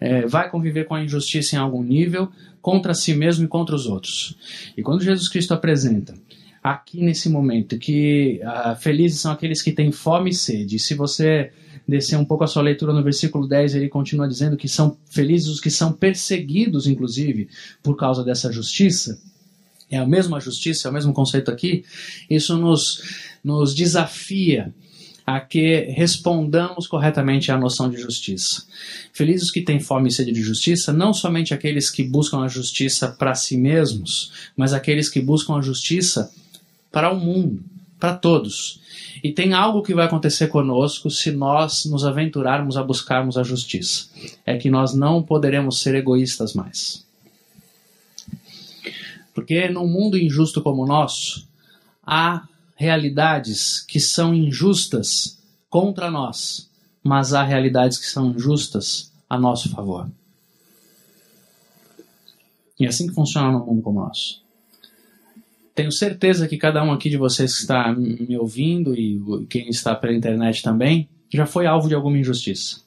[0.00, 3.86] é, vai conviver com a injustiça em algum nível, contra si mesmo e contra os
[3.86, 4.36] outros.
[4.76, 6.14] E quando Jesus Cristo apresenta
[6.62, 10.94] aqui nesse momento que ah, felizes são aqueles que têm fome e sede, e se
[10.94, 11.50] você
[11.86, 15.48] descer um pouco a sua leitura no versículo 10, ele continua dizendo que são felizes
[15.48, 17.48] os que são perseguidos, inclusive,
[17.82, 19.18] por causa dessa justiça.
[19.92, 21.84] É a mesma justiça, é o mesmo conceito aqui.
[22.30, 23.02] Isso nos,
[23.44, 24.72] nos desafia
[25.26, 28.64] a que respondamos corretamente à noção de justiça.
[29.12, 33.06] Felizes que têm fome e sede de justiça, não somente aqueles que buscam a justiça
[33.06, 36.32] para si mesmos, mas aqueles que buscam a justiça
[36.90, 37.62] para o mundo,
[38.00, 38.80] para todos.
[39.22, 44.06] E tem algo que vai acontecer conosco se nós nos aventurarmos a buscarmos a justiça.
[44.44, 47.04] É que nós não poderemos ser egoístas mais.
[49.34, 51.48] Porque num mundo injusto como o nosso,
[52.04, 55.38] há realidades que são injustas
[55.70, 56.70] contra nós,
[57.02, 60.10] mas há realidades que são injustas a nosso favor.
[62.78, 64.42] E é assim que funciona num mundo como o nosso
[65.74, 69.94] tenho certeza que cada um aqui de vocês que está me ouvindo e quem está
[69.94, 72.80] pela internet também já foi alvo de alguma injustiça.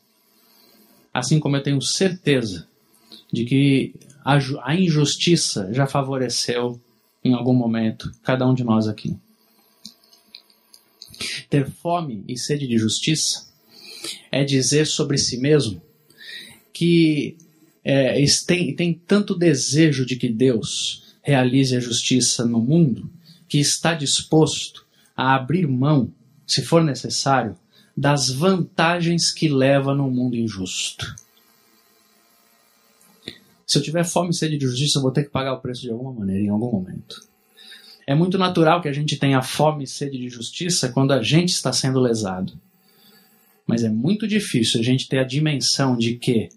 [1.13, 2.67] Assim como eu tenho certeza
[3.31, 3.95] de que
[4.25, 6.81] a injustiça já favoreceu
[7.23, 9.15] em algum momento cada um de nós aqui.
[11.49, 13.47] Ter fome e sede de justiça
[14.31, 15.81] é dizer sobre si mesmo
[16.73, 17.37] que
[17.83, 23.09] é, tem, tem tanto desejo de que Deus realize a justiça no mundo,
[23.47, 24.85] que está disposto
[25.15, 26.11] a abrir mão,
[26.45, 27.55] se for necessário,
[27.95, 31.15] das vantagens que leva no mundo injusto.
[33.65, 35.81] Se eu tiver fome e sede de justiça, eu vou ter que pagar o preço
[35.81, 37.23] de alguma maneira, em algum momento.
[38.05, 41.49] É muito natural que a gente tenha fome e sede de justiça quando a gente
[41.49, 42.53] está sendo lesado.
[43.65, 46.49] Mas é muito difícil a gente ter a dimensão de que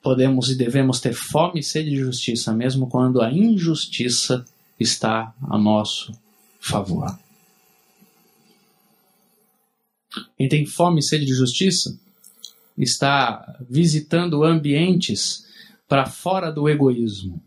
[0.00, 4.44] podemos e devemos ter fome e sede de justiça, mesmo quando a injustiça
[4.78, 6.12] está a nosso
[6.60, 7.18] favor.
[10.36, 11.98] Quem tem fome e sede de justiça
[12.78, 15.44] está visitando ambientes
[15.90, 17.42] para fora do egoísmo,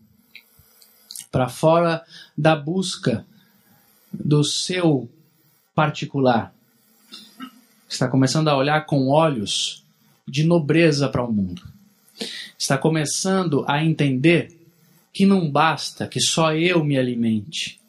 [1.32, 2.04] para fora
[2.38, 3.26] da busca
[4.14, 5.10] do seu
[5.74, 6.54] particular.
[7.90, 9.84] Está começando a olhar com olhos
[10.28, 11.74] de nobreza para o mundo
[12.64, 14.58] está começando a entender
[15.12, 17.80] que não basta que só eu me alimente,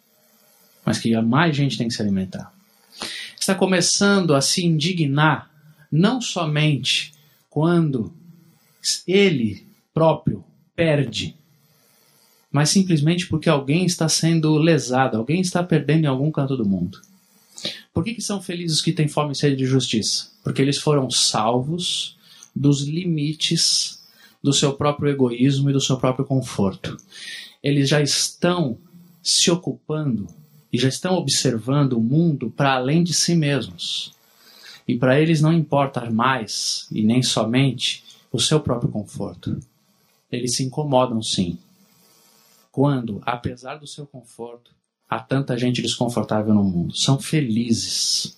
[0.84, 2.52] mas que mais gente tem que se alimentar.
[3.38, 5.50] Está começando a se indignar
[5.90, 7.14] não somente
[7.48, 8.12] quando
[9.06, 9.63] ele
[9.94, 11.36] próprio perde,
[12.50, 17.00] mas simplesmente porque alguém está sendo lesado, alguém está perdendo em algum canto do mundo.
[17.92, 20.30] Por que, que são felizes os que têm fome e sede de justiça?
[20.42, 22.16] Porque eles foram salvos
[22.54, 24.02] dos limites
[24.42, 26.96] do seu próprio egoísmo e do seu próprio conforto.
[27.62, 28.76] Eles já estão
[29.22, 30.28] se ocupando
[30.72, 34.12] e já estão observando o mundo para além de si mesmos.
[34.86, 39.58] E para eles não importa mais, e nem somente, o seu próprio conforto.
[40.34, 41.58] Eles se incomodam sim.
[42.70, 44.72] Quando, apesar do seu conforto,
[45.08, 46.96] há tanta gente desconfortável no mundo.
[46.96, 48.36] São felizes.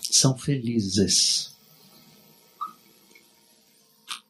[0.00, 1.52] São felizes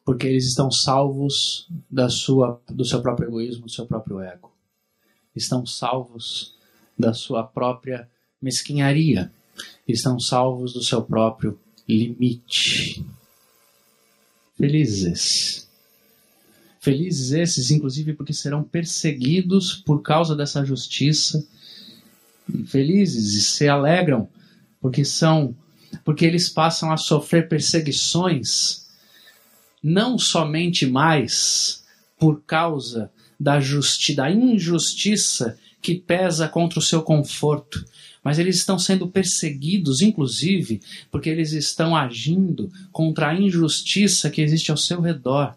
[0.04, 4.52] porque eles estão salvos da sua, do seu próprio egoísmo, do seu próprio ego.
[5.34, 6.54] Estão salvos
[6.98, 8.08] da sua própria
[8.40, 9.32] mesquinharia.
[9.86, 13.04] Estão salvos do seu próprio limite.
[14.56, 15.68] Felizes.
[16.82, 21.46] Felizes esses, inclusive, porque serão perseguidos por causa dessa justiça.
[22.66, 24.28] Felizes e se alegram
[24.80, 25.54] porque são
[26.04, 28.88] porque eles passam a sofrer perseguições
[29.80, 31.84] não somente mais
[32.18, 37.84] por causa da, justi da injustiça que pesa contra o seu conforto,
[38.24, 40.80] mas eles estão sendo perseguidos, inclusive,
[41.12, 45.56] porque eles estão agindo contra a injustiça que existe ao seu redor.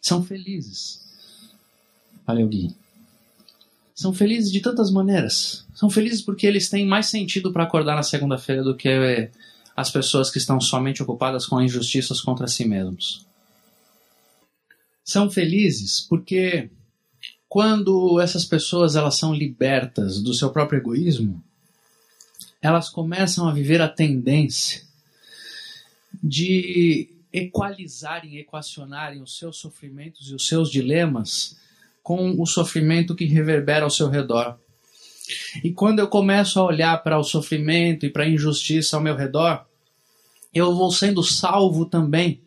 [0.00, 1.00] São felizes.
[2.26, 2.74] Valeu, Gui.
[3.94, 5.64] São felizes de tantas maneiras.
[5.74, 9.30] São felizes porque eles têm mais sentido para acordar na segunda-feira do que
[9.76, 13.24] as pessoas que estão somente ocupadas com injustiças contra si mesmos.
[15.04, 16.70] São felizes porque
[17.48, 21.42] quando essas pessoas elas são libertas do seu próprio egoísmo,
[22.60, 24.82] elas começam a viver a tendência
[26.22, 31.58] de equalizarem, equacionarem os seus sofrimentos e os seus dilemas
[32.00, 34.56] com o sofrimento que reverbera ao seu redor.
[35.64, 39.16] E quando eu começo a olhar para o sofrimento e para a injustiça ao meu
[39.16, 39.66] redor,
[40.54, 42.40] eu vou sendo salvo também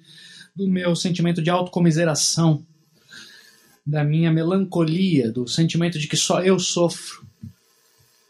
[0.55, 2.65] do meu sentimento de autocomiseração,
[3.85, 7.27] da minha melancolia, do sentimento de que só eu sofro.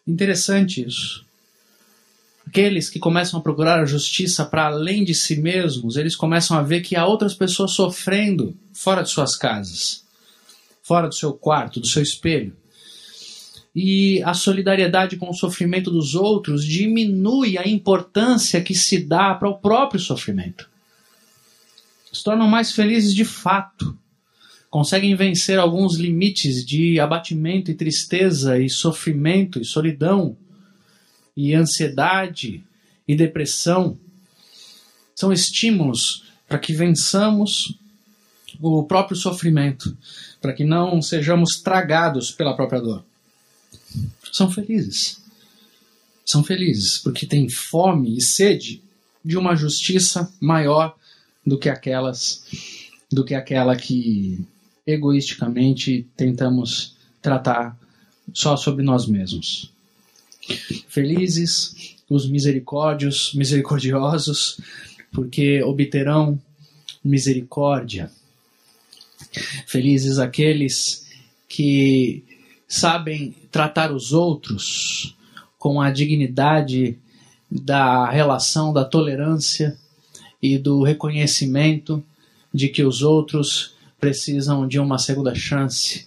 [0.07, 1.26] Interessante isso.
[2.47, 6.61] Aqueles que começam a procurar a justiça para além de si mesmos, eles começam a
[6.61, 10.05] ver que há outras pessoas sofrendo fora de suas casas,
[10.81, 12.55] fora do seu quarto, do seu espelho.
[13.75, 19.49] E a solidariedade com o sofrimento dos outros diminui a importância que se dá para
[19.49, 20.69] o próprio sofrimento.
[22.13, 23.97] Se tornam mais felizes de fato.
[24.69, 30.37] Conseguem vencer alguns limites de abatimento e tristeza e sofrimento e solidão
[31.37, 32.61] e ansiedade
[33.07, 33.97] e depressão.
[35.15, 37.77] São estímulos para que vençamos
[38.59, 39.95] o próprio sofrimento,
[40.41, 43.05] para que não sejamos tragados pela própria dor
[44.31, 45.19] são felizes.
[46.25, 48.81] São felizes porque têm fome e sede
[49.23, 50.95] de uma justiça maior
[51.45, 52.43] do que aquelas
[53.11, 54.39] do que aquela que
[54.85, 57.77] egoisticamente tentamos tratar
[58.33, 59.71] só sobre nós mesmos.
[60.87, 64.59] Felizes os misericórdios, misericordiosos,
[65.11, 66.39] porque obterão
[67.03, 68.11] misericórdia.
[69.65, 71.05] Felizes aqueles
[71.47, 72.23] que
[72.67, 75.15] sabem tratar os outros
[75.57, 76.97] com a dignidade
[77.49, 79.77] da relação da tolerância
[80.41, 82.03] e do reconhecimento
[82.53, 86.06] de que os outros precisam de uma segunda chance,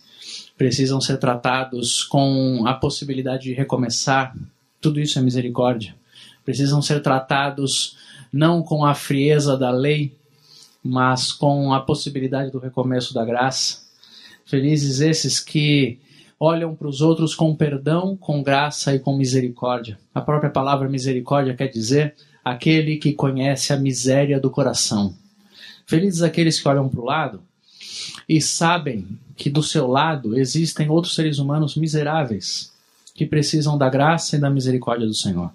[0.60, 4.36] precisam ser tratados com a possibilidade de recomeçar.
[4.78, 5.94] Tudo isso é misericórdia.
[6.44, 7.96] Precisam ser tratados
[8.30, 10.14] não com a frieza da lei,
[10.84, 13.86] mas com a possibilidade do recomeço da graça.
[14.44, 15.98] Felizes esses que
[16.38, 19.98] olham para os outros com perdão, com graça e com misericórdia.
[20.14, 25.14] A própria palavra misericórdia quer dizer aquele que conhece a miséria do coração.
[25.86, 27.42] Felizes aqueles que olham para o lado
[28.28, 29.06] e sabem
[29.40, 32.70] que do seu lado existem outros seres humanos miseráveis
[33.14, 35.50] que precisam da graça e da misericórdia do Senhor.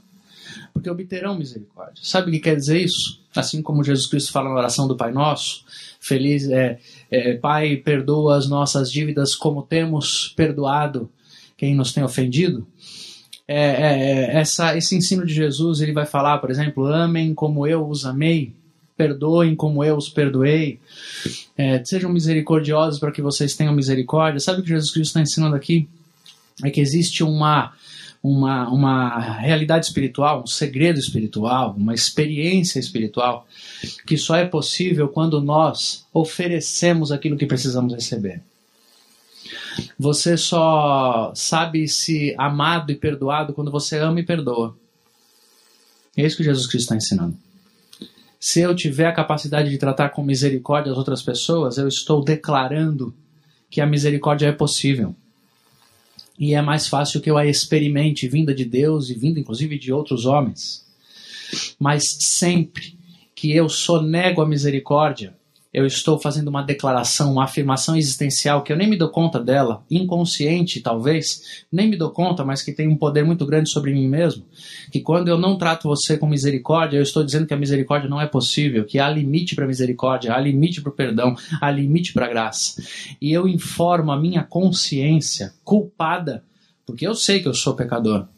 [0.73, 2.01] Porque obterão misericórdia.
[2.01, 3.21] Sabe o que quer dizer isso?
[3.35, 5.63] Assim como Jesus Cristo fala na oração do Pai Nosso,
[5.99, 6.79] feliz é,
[7.11, 11.07] é, Pai, perdoa as nossas dívidas como temos perdoado
[11.55, 12.65] quem nos tem ofendido.
[13.47, 17.67] É, é, é, essa, esse ensino de Jesus ele vai falar, por exemplo, amem como
[17.67, 18.51] eu os amei,
[18.97, 20.79] perdoem como eu os perdoei,
[21.57, 24.39] é, sejam misericordiosos para que vocês tenham misericórdia.
[24.39, 25.87] Sabe o que Jesus Cristo está ensinando aqui?
[26.63, 27.73] É que existe uma
[28.25, 33.47] uma, uma realidade espiritual, um segredo espiritual, uma experiência espiritual,
[34.07, 38.41] que só é possível quando nós oferecemos aquilo que precisamos receber.
[39.99, 44.75] Você só sabe se amado e perdoado quando você ama e perdoa.
[46.17, 47.37] É isso que Jesus Cristo está ensinando.
[48.45, 53.11] Se eu tiver a capacidade de tratar com misericórdia as outras pessoas, eu estou declarando
[53.71, 55.15] que a misericórdia é possível
[56.37, 59.91] e é mais fácil que eu a experimente vinda de Deus e vinda inclusive de
[59.91, 60.85] outros homens.
[61.79, 62.95] Mas sempre
[63.33, 65.35] que eu sonego a misericórdia,
[65.75, 69.83] eu estou fazendo uma declaração, uma afirmação existencial que eu nem me dou conta dela,
[69.91, 74.07] inconsciente talvez, nem me dou conta, mas que tem um poder muito grande sobre mim
[74.07, 74.45] mesmo.
[74.89, 78.21] Que quando eu não trato você com misericórdia, eu estou dizendo que a misericórdia não
[78.21, 82.13] é possível, que há limite para a misericórdia, há limite para o perdão, há limite
[82.13, 82.81] para a graça.
[83.21, 86.41] E eu informo a minha consciência culpada,
[86.85, 88.29] porque eu sei que eu sou pecador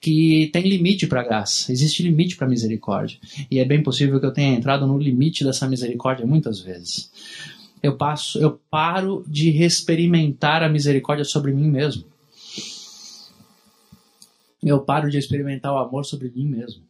[0.00, 3.18] que tem limite para graça, existe limite para misericórdia.
[3.50, 7.10] E é bem possível que eu tenha entrado no limite dessa misericórdia muitas vezes.
[7.82, 12.04] Eu passo, eu paro de experimentar a misericórdia sobre mim mesmo.
[14.62, 16.82] Eu paro de experimentar o amor sobre mim mesmo.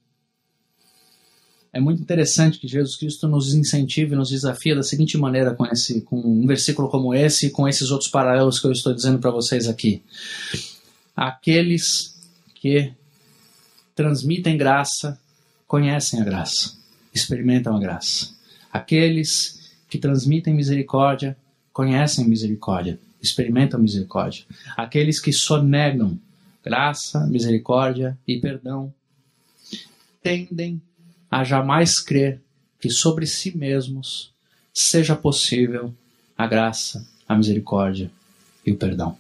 [1.72, 6.00] É muito interessante que Jesus Cristo nos incentive, nos desafia da seguinte maneira com esse,
[6.00, 9.30] com um versículo como esse e com esses outros paralelos que eu estou dizendo para
[9.30, 10.02] vocês aqui.
[11.14, 12.20] Aqueles
[12.56, 12.92] que
[14.00, 15.20] transmitem graça,
[15.66, 16.74] conhecem a graça,
[17.14, 18.34] experimentam a graça.
[18.72, 21.36] Aqueles que transmitem misericórdia,
[21.70, 24.46] conhecem misericórdia, experimentam misericórdia.
[24.74, 26.18] Aqueles que só negam
[26.64, 28.90] graça, misericórdia e perdão,
[30.22, 30.80] tendem
[31.30, 32.40] a jamais crer
[32.80, 34.32] que sobre si mesmos
[34.72, 35.94] seja possível
[36.38, 38.10] a graça, a misericórdia
[38.64, 39.18] e o perdão.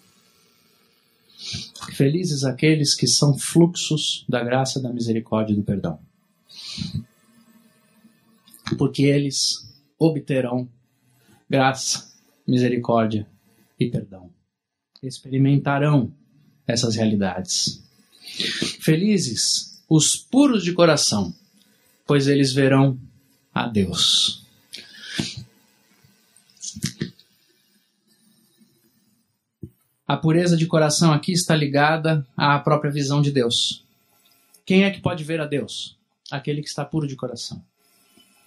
[1.92, 5.98] Felizes aqueles que são fluxos da graça, da misericórdia e do perdão.
[8.78, 9.68] Porque eles
[9.98, 10.68] obterão
[11.48, 12.12] graça,
[12.46, 13.26] misericórdia
[13.78, 14.30] e perdão.
[15.02, 16.12] Experimentarão
[16.66, 17.82] essas realidades.
[18.80, 21.34] Felizes os puros de coração,
[22.06, 22.98] pois eles verão
[23.52, 24.46] a Deus.
[30.10, 33.84] A pureza de coração aqui está ligada à própria visão de Deus.
[34.66, 35.96] Quem é que pode ver a Deus?
[36.28, 37.62] Aquele que está puro de coração.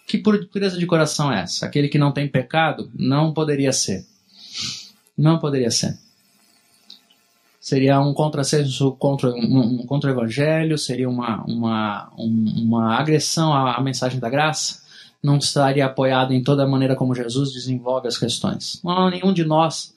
[0.05, 1.66] Que pureza de coração é essa?
[1.66, 2.91] Aquele que não tem pecado?
[2.93, 4.05] Não poderia ser.
[5.18, 5.97] Não poderia ser.
[7.61, 13.76] Seria um contrassenso contra, um, um, contra o evangelho, seria uma, uma, uma agressão à,
[13.76, 14.84] à mensagem da graça,
[15.24, 18.82] não estaria apoiado em toda a maneira como Jesus desenvolve as questões.
[18.84, 19.93] Não nenhum de nós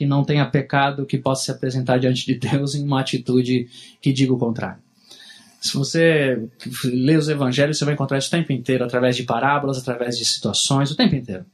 [0.00, 3.68] que não tenha pecado que possa se apresentar diante de Deus em uma atitude
[4.00, 4.78] que diga o contrário.
[5.60, 6.42] Se você
[6.84, 10.24] lê os evangelhos, você vai encontrar isso o tempo inteiro, através de parábolas, através de
[10.24, 11.44] situações, o tempo inteiro.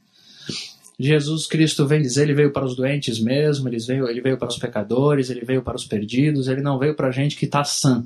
[0.97, 4.47] Jesus Cristo vem dizer, ele veio para os doentes mesmo, ele veio, ele veio para
[4.47, 7.65] os pecadores, ele veio para os perdidos, ele não veio para a gente que está
[7.65, 8.05] sã,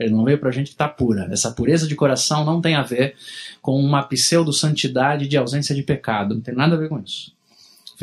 [0.00, 1.28] ele não veio para a gente que está pura.
[1.30, 3.14] Essa pureza de coração não tem a ver
[3.60, 7.30] com uma pseudo-santidade de ausência de pecado, não tem nada a ver com isso.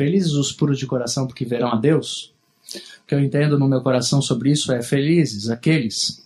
[0.00, 2.32] Felizes os puros de coração porque verão a Deus.
[2.74, 6.22] O que eu entendo no meu coração sobre isso é felizes aqueles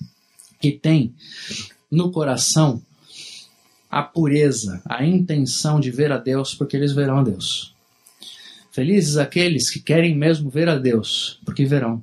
[0.61, 1.13] que têm
[1.91, 2.81] no coração
[3.91, 7.75] a pureza, a intenção de ver a Deus porque eles verão a Deus.
[8.71, 12.01] Felizes aqueles que querem mesmo ver a Deus, porque verão.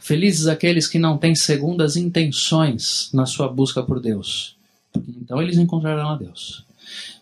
[0.00, 4.56] Felizes aqueles que não têm segundas intenções na sua busca por Deus,
[4.92, 6.64] porque então eles encontrarão a Deus.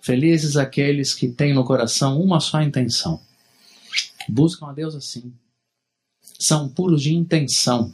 [0.01, 3.21] Felizes aqueles que têm no coração uma só intenção,
[4.33, 5.33] buscam a Deus assim.
[6.39, 7.93] São puros de intenção.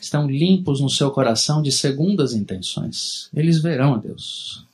[0.00, 3.28] Estão limpos no seu coração de segundas intenções.
[3.32, 4.66] Eles verão a Deus.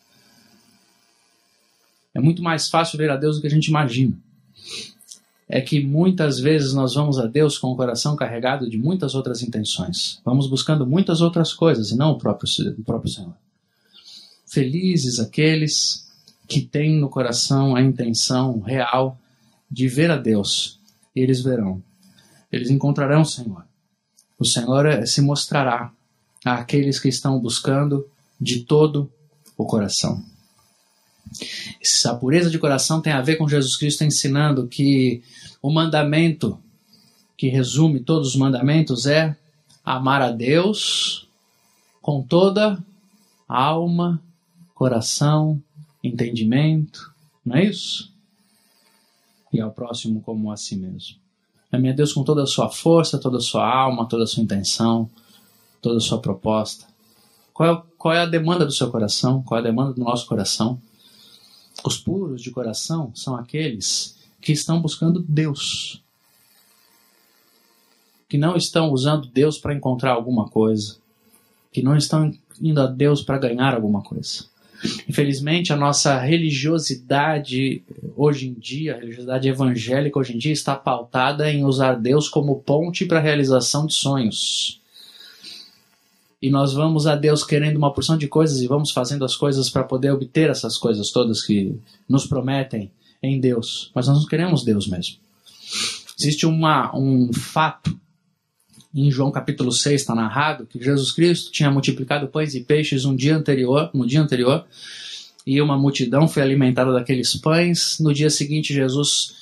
[2.14, 4.16] É muito mais fácil ver a Deus do que a gente imagina.
[5.49, 9.43] É que muitas vezes nós vamos a Deus com o coração carregado de muitas outras
[9.43, 10.20] intenções.
[10.24, 13.35] Vamos buscando muitas outras coisas e não o próprio, o próprio Senhor.
[14.47, 16.09] Felizes aqueles
[16.49, 19.20] que têm no coração a intenção real
[19.71, 20.81] de ver a Deus,
[21.14, 21.83] eles verão.
[22.51, 23.64] Eles encontrarão o Senhor.
[24.39, 25.93] O Senhor eh, se mostrará
[26.45, 28.09] àqueles que estão buscando
[28.41, 29.11] de todo
[29.57, 30.25] o coração.
[31.81, 35.23] Essa pureza de coração tem a ver com Jesus Cristo ensinando que
[35.62, 36.59] o mandamento
[37.37, 39.37] que resume todos os mandamentos é
[39.85, 41.29] amar a Deus
[42.03, 42.83] com toda
[43.49, 44.21] alma,
[44.75, 45.62] coração,
[46.03, 47.12] entendimento.
[47.45, 48.10] Não é isso?
[49.53, 51.16] E ao próximo como a si mesmo.
[51.72, 54.42] Ame a Deus com toda a sua força, toda a sua alma, toda a sua
[54.42, 55.09] intenção,
[55.80, 56.86] toda a sua proposta.
[57.53, 59.42] Qual é, qual é a demanda do seu coração?
[59.42, 60.80] Qual é a demanda do nosso coração?
[61.84, 66.03] Os puros de coração são aqueles que estão buscando Deus.
[68.28, 70.98] Que não estão usando Deus para encontrar alguma coisa.
[71.72, 74.49] Que não estão indo a Deus para ganhar alguma coisa.
[75.09, 77.83] Infelizmente, a nossa religiosidade
[78.16, 82.61] hoje em dia, a religiosidade evangélica hoje em dia, está pautada em usar Deus como
[82.61, 84.81] ponte para a realização de sonhos.
[86.41, 89.68] E nós vamos a Deus querendo uma porção de coisas e vamos fazendo as coisas
[89.68, 91.78] para poder obter essas coisas todas que
[92.09, 92.91] nos prometem
[93.22, 93.91] em Deus.
[93.95, 95.16] Mas nós não queremos Deus mesmo.
[96.18, 97.99] Existe uma, um fato
[98.95, 103.14] em João capítulo 6 está narrado que Jesus Cristo tinha multiplicado pães e peixes um
[103.14, 104.64] dia anterior, no dia anterior,
[105.47, 107.99] e uma multidão foi alimentada daqueles pães.
[108.01, 109.34] No dia seguinte, Jesus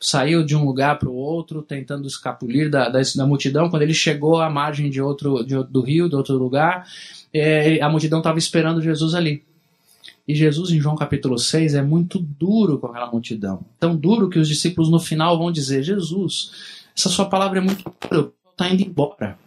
[0.00, 3.68] saiu de um lugar para o outro, tentando escapulir da, da, da, multidão.
[3.68, 6.86] Quando ele chegou à margem de outro, de, do rio, de outro lugar,
[7.32, 9.42] é, a multidão estava esperando Jesus ali.
[10.26, 13.60] E Jesus, em João capítulo 6, é muito duro com aquela multidão.
[13.78, 16.50] Tão duro que os discípulos no final vão dizer: Jesus,
[16.96, 19.38] essa sua palavra é muito dura está indo embora.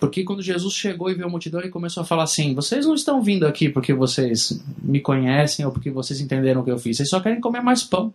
[0.00, 2.94] Porque quando Jesus chegou e viu a multidão, ele começou a falar assim: vocês não
[2.94, 6.96] estão vindo aqui porque vocês me conhecem ou porque vocês entenderam o que eu fiz,
[6.96, 8.12] vocês só querem comer mais pão.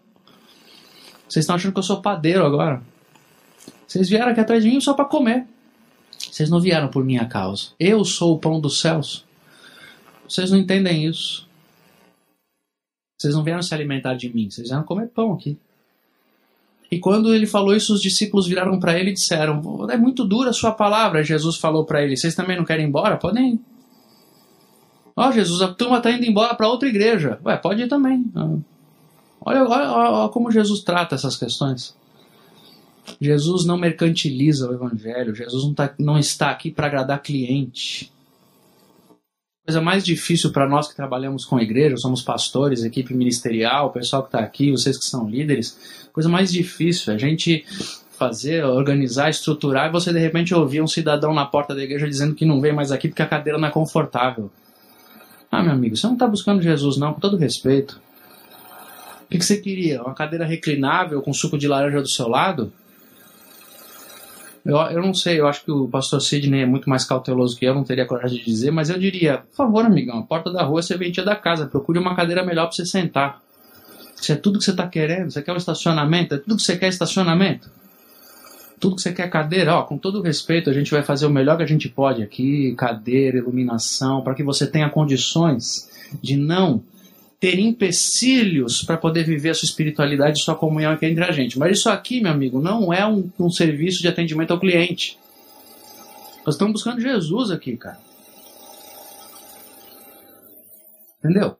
[1.29, 2.81] Vocês estão achando que eu sou padeiro agora.
[3.85, 5.45] Vocês vieram aqui atrás de mim só para comer.
[6.17, 7.69] Vocês não vieram por minha causa.
[7.79, 9.25] Eu sou o pão dos céus.
[10.27, 11.47] Vocês não entendem isso.
[13.17, 15.57] Vocês não vieram se alimentar de mim, vocês vieram comer pão aqui.
[16.89, 20.51] E quando ele falou isso, os discípulos viraram para ele e disseram: É muito dura
[20.51, 21.23] a sua palavra.
[21.23, 23.17] Jesus falou para ele: Vocês também não querem ir embora?
[23.17, 23.59] Podem ir.
[25.15, 27.39] Ó, oh, Jesus, a turma está indo embora para outra igreja.
[27.43, 28.23] Ué, pode ir também.
[29.41, 31.95] Olha, olha, olha como Jesus trata essas questões.
[33.19, 35.33] Jesus não mercantiliza o evangelho.
[35.33, 38.11] Jesus não, tá, não está aqui para agradar cliente.
[39.65, 43.91] coisa mais difícil para nós que trabalhamos com a igreja, somos pastores, equipe ministerial, o
[43.91, 47.63] pessoal que está aqui, vocês que são líderes, coisa mais difícil é a gente
[48.17, 52.33] fazer, organizar, estruturar e você de repente ouvir um cidadão na porta da igreja dizendo
[52.33, 54.49] que não vem mais aqui porque a cadeira não é confortável.
[55.51, 58.01] Ah, meu amigo, você não está buscando Jesus, não, com todo respeito.
[59.25, 60.01] O que, você queria?
[60.01, 62.73] Uma cadeira reclinável com suco de laranja do seu lado?
[64.65, 67.65] Eu, eu não sei, eu acho que o pastor Sidney é muito mais cauteloso que
[67.65, 70.63] eu, não teria coragem de dizer, mas eu diria, por favor, amigão, a porta da
[70.63, 73.39] rua é serventia da casa, procure uma cadeira melhor para você sentar.
[74.17, 76.75] Se é tudo que você está querendo, você quer um estacionamento, é tudo que você
[76.75, 77.69] quer estacionamento.
[78.79, 81.57] Tudo que você quer cadeira, ó, com todo respeito, a gente vai fazer o melhor
[81.57, 85.89] que a gente pode aqui, cadeira, iluminação, para que você tenha condições
[86.21, 86.83] de não
[87.39, 91.57] ter empecilhos para poder viver a sua espiritualidade e sua comunhão aqui entre a gente.
[91.57, 95.17] Mas isso aqui, meu amigo, não é um, um serviço de atendimento ao cliente.
[96.45, 97.99] Nós estamos buscando Jesus aqui, cara.
[101.19, 101.57] Entendeu?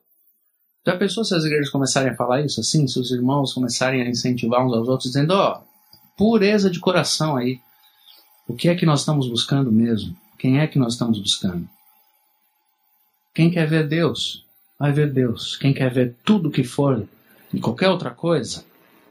[0.88, 2.88] Já pensou se as igrejas começarem a falar isso assim?
[2.88, 5.60] Se os irmãos começarem a incentivar uns aos outros, dizendo, ó,
[6.16, 7.60] pureza de coração aí.
[8.46, 10.16] O que é que nós estamos buscando mesmo?
[10.38, 11.68] Quem é que nós estamos buscando?
[13.34, 14.48] Quem quer ver Deus?
[14.78, 15.58] vai ver Deus.
[15.58, 17.06] Quem quer ver tudo que for
[17.52, 18.64] e qualquer outra coisa,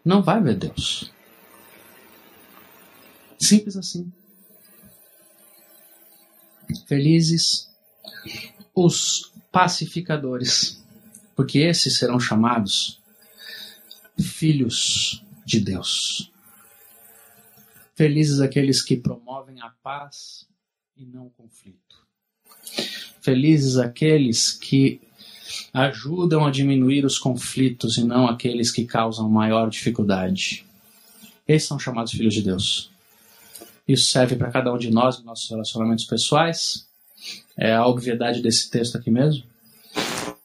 [0.03, 1.11] não vai ver Deus.
[3.37, 4.11] Simples assim.
[6.87, 7.69] Felizes
[8.73, 10.76] os pacificadores,
[11.37, 12.99] porque esses serão chamados
[14.19, 16.31] filhos de Deus.
[17.95, 20.47] Felizes aqueles que promovem a paz
[20.95, 21.77] e não o conflito.
[23.21, 24.99] Felizes aqueles que
[25.71, 30.65] ajudam a diminuir os conflitos e não aqueles que causam maior dificuldade.
[31.47, 32.89] Esses são chamados filhos de Deus.
[33.87, 36.87] Isso serve para cada um de nós, nos nossos relacionamentos pessoais.
[37.55, 39.43] É a obviedade desse texto aqui mesmo.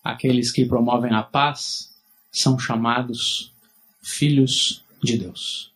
[0.02, 1.94] Aqueles que promovem a paz
[2.30, 3.52] são chamados
[4.02, 5.72] filhos de Deus.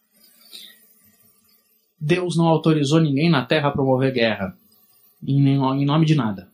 [1.99, 4.57] Deus não autorizou ninguém na terra a promover guerra,
[5.27, 6.49] em nome de nada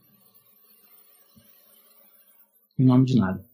[2.82, 3.44] em nome de nada.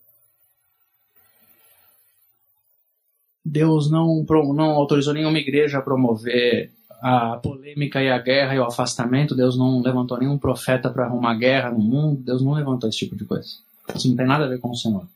[3.44, 8.64] Deus não, não autorizou nenhuma igreja a promover a polêmica e a guerra e o
[8.64, 9.34] afastamento.
[9.34, 12.22] Deus não levantou nenhum profeta para arrumar guerra no mundo.
[12.22, 13.67] Deus não levantou esse tipo de coisa.
[13.95, 15.07] Isso não tem nada a ver com o Senhor.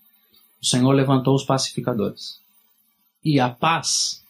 [0.60, 2.40] O Senhor levantou os pacificadores.
[3.24, 4.22] E a paz,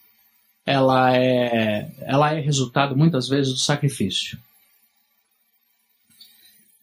[0.65, 4.37] ela é, ela é resultado muitas vezes do sacrifício.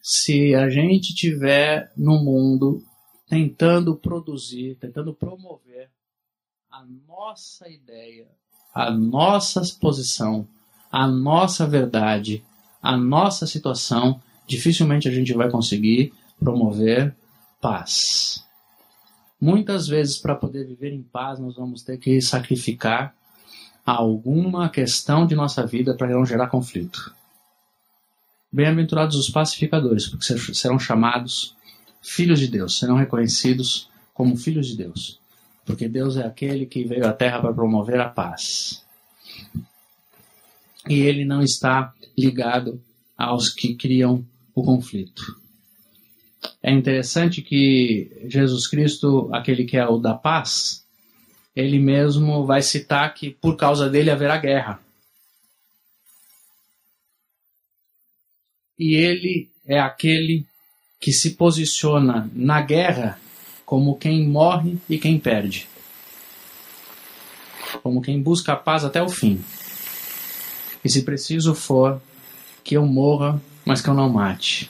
[0.01, 2.83] Se a gente tiver no mundo
[3.29, 5.89] tentando produzir, tentando promover
[6.69, 8.27] a nossa ideia,
[8.73, 10.47] a nossa posição,
[10.91, 12.43] a nossa verdade,
[12.81, 17.15] a nossa situação, dificilmente a gente vai conseguir promover
[17.61, 18.43] paz.
[19.39, 23.15] Muitas vezes, para poder viver em paz, nós vamos ter que sacrificar
[23.85, 27.13] alguma questão de nossa vida para não gerar conflito.
[28.51, 31.55] Bem-aventurados os pacificadores, porque serão chamados
[32.01, 35.19] filhos de Deus, serão reconhecidos como filhos de Deus,
[35.65, 38.83] porque Deus é aquele que veio à terra para promover a paz.
[40.87, 42.81] E ele não está ligado
[43.17, 45.40] aos que criam o conflito.
[46.63, 50.85] É interessante que Jesus Cristo, aquele que é o da paz,
[51.55, 54.79] ele mesmo vai citar que por causa dele haverá guerra.
[58.77, 60.45] E ele é aquele
[60.99, 63.19] que se posiciona na guerra
[63.65, 65.67] como quem morre e quem perde.
[67.81, 69.43] Como quem busca a paz até o fim.
[70.83, 72.01] E se preciso for,
[72.63, 74.69] que eu morra, mas que eu não mate.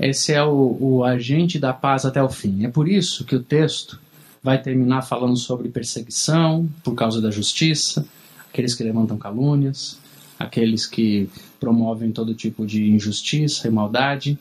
[0.00, 2.64] Esse é o, o agente da paz até o fim.
[2.64, 4.00] É por isso que o texto
[4.42, 8.06] vai terminar falando sobre perseguição por causa da justiça,
[8.48, 9.98] aqueles que levantam calúnias,
[10.38, 11.28] aqueles que
[11.60, 14.38] promovem todo tipo de injustiça e maldade.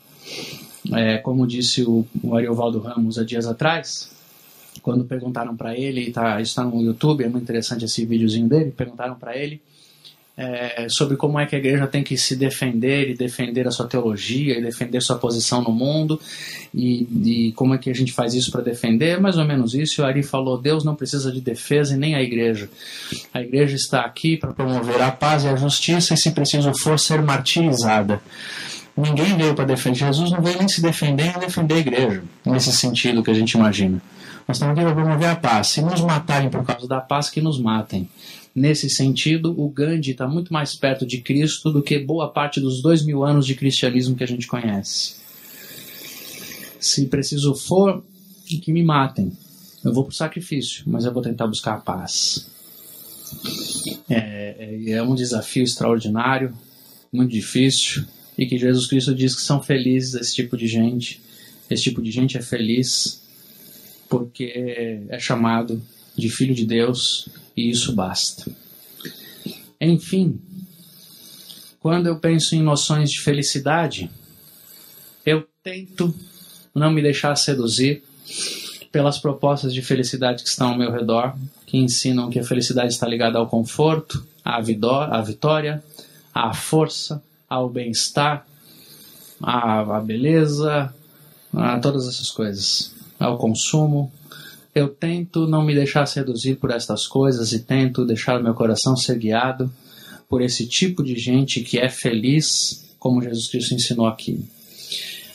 [0.94, 4.10] É, como disse o, o Ariovaldo Ramos há dias atrás,
[4.82, 9.16] quando perguntaram para ele, tá, está no YouTube, é muito interessante esse videozinho dele, perguntaram
[9.16, 9.62] para ele
[10.42, 13.88] é, sobre como é que a igreja tem que se defender e defender a sua
[13.88, 16.18] teologia e defender sua posição no mundo
[16.74, 19.74] e, e como é que a gente faz isso para defender, é mais ou menos
[19.74, 20.02] isso.
[20.02, 22.70] O Ari falou: Deus não precisa de defesa e nem a igreja.
[23.34, 26.98] A igreja está aqui para promover a paz e a justiça e, se preciso for,
[26.98, 28.22] ser martirizada.
[28.96, 30.00] Ninguém veio para defender.
[30.00, 33.54] Jesus não veio nem se defender nem defender a igreja, nesse sentido que a gente
[33.54, 34.02] imagina.
[34.48, 35.68] Nós estamos aqui para promover a paz.
[35.68, 38.10] Se nos matarem por causa da paz, que nos matem.
[38.54, 42.82] Nesse sentido, o Gandhi está muito mais perto de Cristo do que boa parte dos
[42.82, 45.16] dois mil anos de cristianismo que a gente conhece.
[46.80, 48.04] Se preciso for,
[48.46, 49.32] que me matem.
[49.84, 52.50] Eu vou para o sacrifício, mas eu vou tentar buscar a paz.
[54.10, 56.54] É, é, é um desafio extraordinário,
[57.14, 58.04] muito difícil,
[58.38, 61.22] e que Jesus Cristo diz que são felizes esse tipo de gente.
[61.70, 63.22] Esse tipo de gente é feliz
[64.10, 64.52] porque
[65.08, 65.82] é chamado
[66.18, 67.30] de filho de Deus
[67.60, 68.50] e isso basta.
[69.82, 70.40] Enfim,
[71.80, 74.10] quando eu penso em noções de felicidade,
[75.26, 76.16] eu tento
[76.74, 78.02] não me deixar seduzir
[78.92, 81.36] pelas propostas de felicidade que estão ao meu redor,
[81.66, 85.84] que ensinam que a felicidade está ligada ao conforto, à, vitória,
[86.34, 88.48] à força, ao bem-estar,
[89.42, 90.94] à beleza,
[91.54, 94.12] a todas essas coisas, ao consumo.
[94.80, 99.18] Eu tento não me deixar seduzir por estas coisas e tento deixar meu coração ser
[99.18, 99.70] guiado
[100.30, 104.40] por esse tipo de gente que é feliz, como Jesus Cristo ensinou aqui.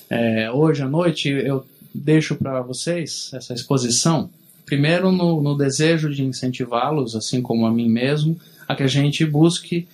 [0.09, 1.63] É, hoje à noite eu
[1.95, 4.31] deixo para vocês essa exposição,
[4.65, 9.27] primeiro no, no desejo de incentivá-los, assim como a mim mesmo, a que a gente
[9.27, 9.87] busque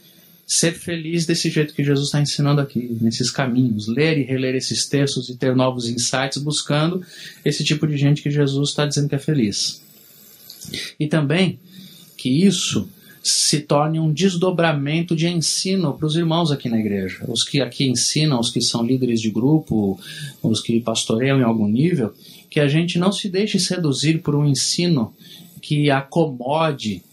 [0.50, 4.84] ser feliz desse jeito que Jesus está ensinando aqui, nesses caminhos, ler e reler esses
[4.84, 7.06] textos e ter novos insights, buscando
[7.44, 9.80] esse tipo de gente que Jesus está dizendo que é feliz.
[10.98, 11.60] E também
[12.16, 12.88] que isso
[13.22, 17.24] se torne um desdobramento de ensino para os irmãos aqui na igreja.
[17.28, 20.00] Os que aqui ensinam, os que são líderes de grupo,
[20.42, 22.12] os que pastoreiam em algum nível,
[22.50, 25.14] que a gente não se deixe seduzir por um ensino
[25.62, 27.04] que acomode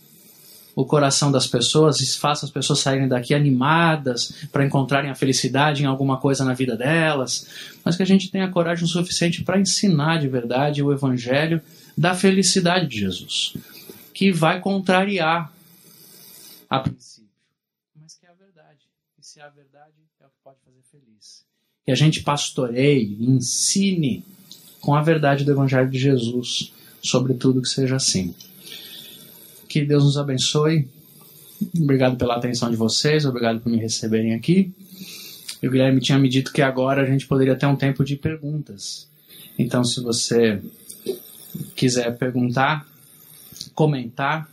[0.78, 5.88] o coração das pessoas faça as pessoas saírem daqui animadas para encontrarem a felicidade em
[5.88, 10.19] alguma coisa na vida delas, mas que a gente tenha coragem o suficiente para ensinar
[10.19, 11.59] de verdade o evangelho
[11.97, 13.55] da felicidade de Jesus,
[14.13, 15.51] que vai contrariar
[16.69, 17.32] a princípio,
[17.99, 18.86] mas que é a verdade.
[19.17, 21.43] E se é a verdade, é o que pode fazer feliz.
[21.84, 24.23] Que a gente pastoreie, ensine
[24.80, 26.71] com a verdade do Evangelho de Jesus,
[27.01, 28.36] sobretudo que seja assim.
[29.78, 30.88] Que Deus nos abençoe.
[31.80, 34.73] Obrigado pela atenção de vocês, obrigado por me receberem aqui.
[35.61, 38.15] E o Guilherme tinha me dito que agora a gente poderia ter um tempo de
[38.15, 39.07] perguntas.
[39.55, 40.59] Então, se você
[41.75, 42.88] quiser perguntar,
[43.75, 44.49] comentar,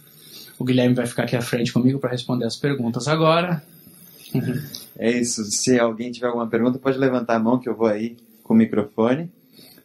[0.59, 3.65] o Guilherme vai ficar aqui à frente comigo para responder as perguntas agora.
[4.99, 5.43] É isso.
[5.47, 8.57] Se alguém tiver alguma pergunta, pode levantar a mão que eu vou aí com o
[8.59, 9.31] microfone.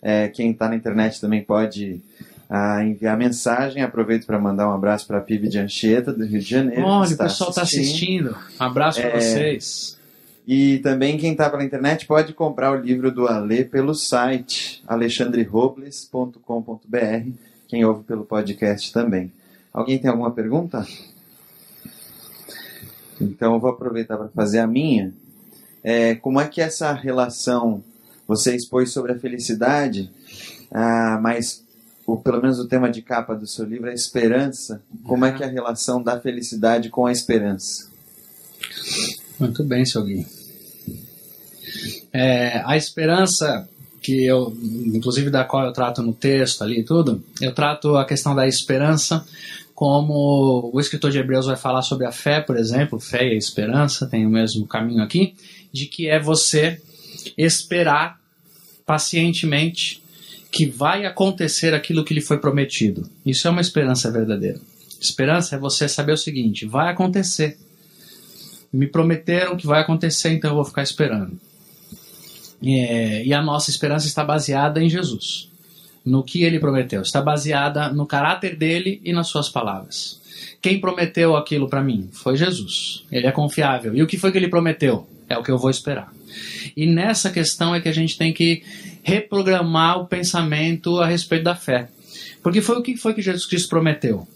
[0.01, 2.01] É, quem está na internet também pode
[2.49, 3.83] ah, enviar mensagem.
[3.83, 6.83] Aproveito para mandar um abraço para a PIB de Anchieta, do Rio de Janeiro.
[6.83, 8.35] Olha, o pessoal está assistindo.
[8.59, 9.99] Um abraço para é, vocês.
[10.47, 17.29] E também quem está pela internet pode comprar o livro do Ale pelo site alexandrerobles.com.br.
[17.67, 19.31] Quem ouve pelo podcast também.
[19.71, 20.83] Alguém tem alguma pergunta?
[23.21, 25.13] Então eu vou aproveitar para fazer a minha.
[25.83, 27.83] É, como é que essa relação
[28.27, 30.09] você expôs sobre a felicidade,
[30.71, 31.63] ah, mas
[32.09, 34.81] ou pelo menos o tema de capa do seu livro é esperança.
[35.03, 37.89] Como é que é a relação da felicidade com a esperança?
[39.39, 40.25] Muito bem, seu Gui.
[42.11, 43.67] É, a esperança
[44.01, 44.55] que eu,
[44.93, 48.47] inclusive da qual eu trato no texto ali e tudo, eu trato a questão da
[48.47, 49.25] esperança
[49.75, 54.07] como o escritor de Hebreus vai falar sobre a fé, por exemplo, fé e esperança
[54.07, 55.35] tem o mesmo caminho aqui,
[55.71, 56.81] de que é você
[57.37, 58.19] esperar
[58.85, 60.03] pacientemente
[60.51, 63.09] que vai acontecer aquilo que lhe foi prometido.
[63.25, 64.59] Isso é uma esperança verdadeira.
[64.99, 67.57] Esperança é você saber o seguinte: vai acontecer.
[68.71, 71.39] Me prometeram que vai acontecer, então eu vou ficar esperando.
[72.63, 75.49] É, e a nossa esperança está baseada em Jesus
[76.05, 77.01] no que ele prometeu.
[77.01, 80.19] Está baseada no caráter dele e nas suas palavras.
[80.61, 82.09] Quem prometeu aquilo para mim?
[82.11, 83.05] Foi Jesus.
[83.11, 83.95] Ele é confiável.
[83.95, 85.07] E o que foi que ele prometeu?
[85.27, 86.11] É o que eu vou esperar.
[86.75, 88.63] E nessa questão é que a gente tem que
[89.09, 91.89] reprogramar o pensamento a respeito da fé.
[92.43, 94.27] Porque foi o que foi que Jesus Cristo prometeu?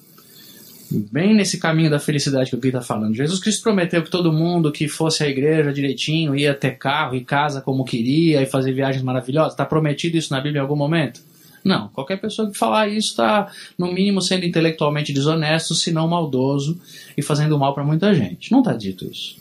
[0.92, 3.16] Bem nesse caminho da felicidade que o Gui está falando.
[3.16, 7.24] Jesus Cristo prometeu que todo mundo que fosse à igreja direitinho ia ter carro e
[7.24, 9.54] casa como queria e fazer viagens maravilhosas.
[9.54, 11.22] Está prometido isso na Bíblia em algum momento?
[11.64, 16.80] Não, qualquer pessoa que falar isso está, no mínimo, sendo intelectualmente desonesto, se não maldoso
[17.18, 18.52] e fazendo mal para muita gente.
[18.52, 19.38] Não está dito isso.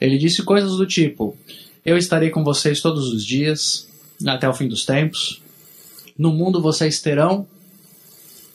[0.00, 1.36] Ele disse coisas do tipo:
[1.84, 3.88] Eu estarei com vocês todos os dias,
[4.26, 5.40] até o fim dos tempos.
[6.18, 7.46] No mundo vocês terão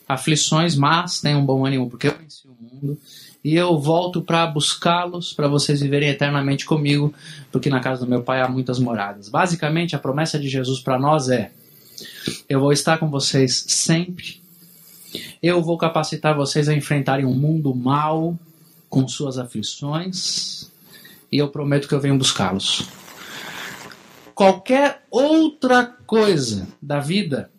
[0.08, 2.98] aflições, mas tenham bom ânimo, porque eu venci o mundo.
[3.44, 7.14] E eu volto para buscá-los, para vocês viverem eternamente comigo,
[7.52, 9.28] porque na casa do meu pai há muitas moradas.
[9.28, 11.50] Basicamente, a promessa de Jesus para nós é:
[12.48, 14.40] eu vou estar com vocês sempre.
[15.42, 18.36] Eu vou capacitar vocês a enfrentarem um mundo mal
[18.88, 20.70] com suas aflições.
[21.30, 22.88] E eu prometo que eu venho buscá-los.
[24.38, 27.50] Qualquer outra coisa da vida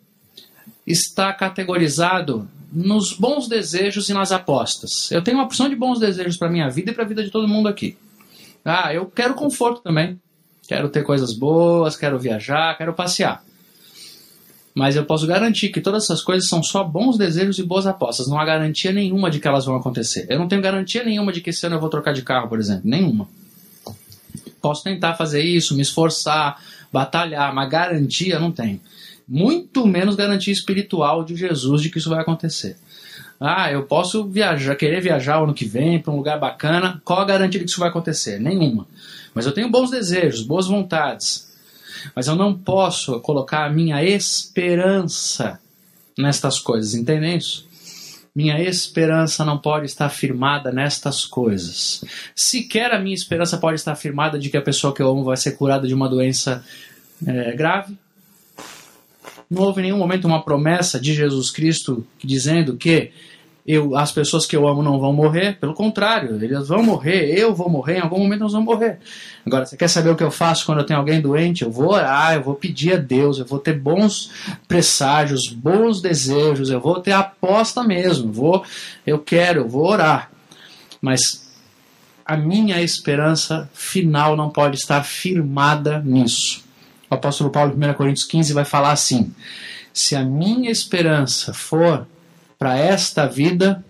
[0.88, 5.12] está categorizado nos bons desejos e nas apostas.
[5.12, 7.32] Eu tenho uma opção de bons desejos para minha vida e para a vida de
[7.32, 7.98] todo mundo aqui.
[8.64, 10.18] Ah, eu quero conforto também.
[10.70, 13.44] Quero ter coisas boas, quero viajar, quero passear.
[14.74, 18.30] Mas eu posso garantir que todas essas coisas são só bons desejos e boas apostas.
[18.30, 20.28] Não há garantia nenhuma de que elas vão acontecer.
[20.30, 22.58] Eu não tenho garantia nenhuma de que esse ano eu vou trocar de carro, por
[22.58, 22.84] exemplo.
[22.86, 23.28] Nenhuma.
[24.62, 28.80] Posso tentar fazer isso, me esforçar, batalhar, mas garantia não tenho.
[29.28, 32.78] Muito menos garantia espiritual de Jesus de que isso vai acontecer.
[33.40, 37.02] Ah, eu posso viajar, querer viajar o ano que vem para um lugar bacana.
[37.06, 38.40] Qual a garantia de que isso vai acontecer?
[38.40, 38.86] Nenhuma.
[39.34, 41.48] Mas eu tenho bons desejos, boas vontades.
[42.14, 45.60] Mas eu não posso colocar a minha esperança
[46.18, 47.69] nestas coisas, entendem isso?
[48.36, 52.04] Minha esperança não pode estar firmada nestas coisas.
[52.36, 55.38] Sequer a minha esperança pode estar firmada de que a pessoa que eu amo vai
[55.38, 56.64] ser curada de uma doença
[57.26, 57.98] é, grave.
[59.50, 63.12] Não houve em nenhum momento uma promessa de Jesus Cristo dizendo que
[63.72, 67.54] eu, as pessoas que eu amo não vão morrer, pelo contrário, eles vão morrer, eu
[67.54, 68.98] vou morrer, em algum momento nós vamos morrer.
[69.46, 71.62] Agora, você quer saber o que eu faço quando eu tenho alguém doente?
[71.62, 74.32] Eu vou orar, eu vou pedir a Deus, eu vou ter bons
[74.68, 78.64] presságios, bons desejos, eu vou ter aposta mesmo, vou,
[79.06, 80.32] eu quero, eu vou orar.
[81.00, 81.48] Mas
[82.26, 86.64] a minha esperança final não pode estar firmada nisso.
[87.08, 89.32] O apóstolo Paulo, em 1 Coríntios 15, vai falar assim:
[89.94, 92.08] se a minha esperança for
[92.60, 93.84] para esta vida,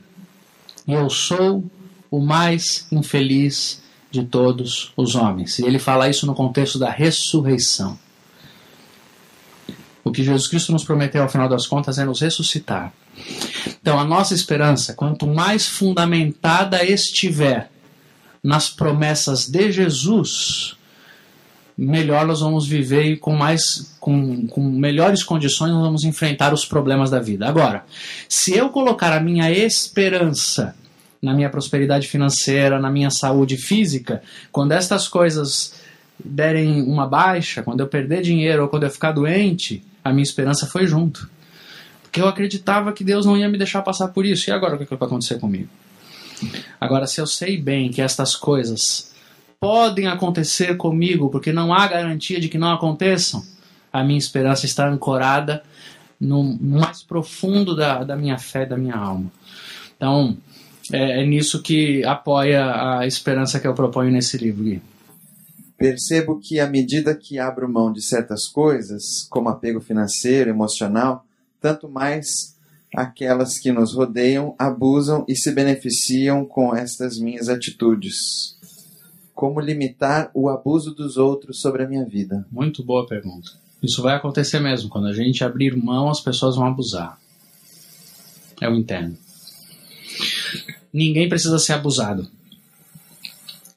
[0.88, 1.63] eu sou
[2.11, 5.57] o mais infeliz de todos os homens.
[5.57, 7.97] E ele fala isso no contexto da ressurreição.
[10.03, 12.93] O que Jesus Cristo nos prometeu ao final das contas é nos ressuscitar.
[13.82, 17.72] Então, a nossa esperança, quanto mais fundamentada estiver
[18.43, 20.78] nas promessas de Jesus,
[21.80, 26.65] melhor nós vamos viver e com mais com, com melhores condições nós vamos enfrentar os
[26.65, 27.47] problemas da vida.
[27.47, 27.86] Agora,
[28.27, 30.75] se eu colocar a minha esperança
[31.21, 34.21] na minha prosperidade financeira, na minha saúde física,
[34.51, 35.73] quando estas coisas
[36.23, 40.65] derem uma baixa, quando eu perder dinheiro ou quando eu ficar doente, a minha esperança
[40.65, 41.30] foi junto.
[42.03, 44.49] Porque eu acreditava que Deus não ia me deixar passar por isso.
[44.49, 45.69] E agora o que vai acontecer comigo?
[46.80, 49.09] Agora, se eu sei bem que estas coisas
[49.60, 53.43] podem acontecer comigo, porque não há garantia de que não aconteçam,
[53.91, 55.64] a minha esperança está ancorada
[56.20, 59.32] no mais profundo da, da minha fé, da minha alma.
[59.95, 60.38] Então,
[60.91, 64.82] é, é nisso que apoia a esperança que eu proponho nesse livro, Gui.
[65.78, 71.26] Percebo que à medida que abro mão de certas coisas, como apego financeiro, emocional,
[71.62, 72.57] tanto mais
[72.93, 78.59] aquelas que nos rodeiam abusam e se beneficiam com estas minhas atitudes.
[79.40, 82.46] Como limitar o abuso dos outros sobre a minha vida?
[82.52, 83.50] Muito boa pergunta.
[83.82, 84.90] Isso vai acontecer mesmo.
[84.90, 87.18] Quando a gente abrir mão, as pessoas vão abusar.
[88.60, 89.18] É o interno.
[90.92, 92.28] Ninguém precisa ser abusado.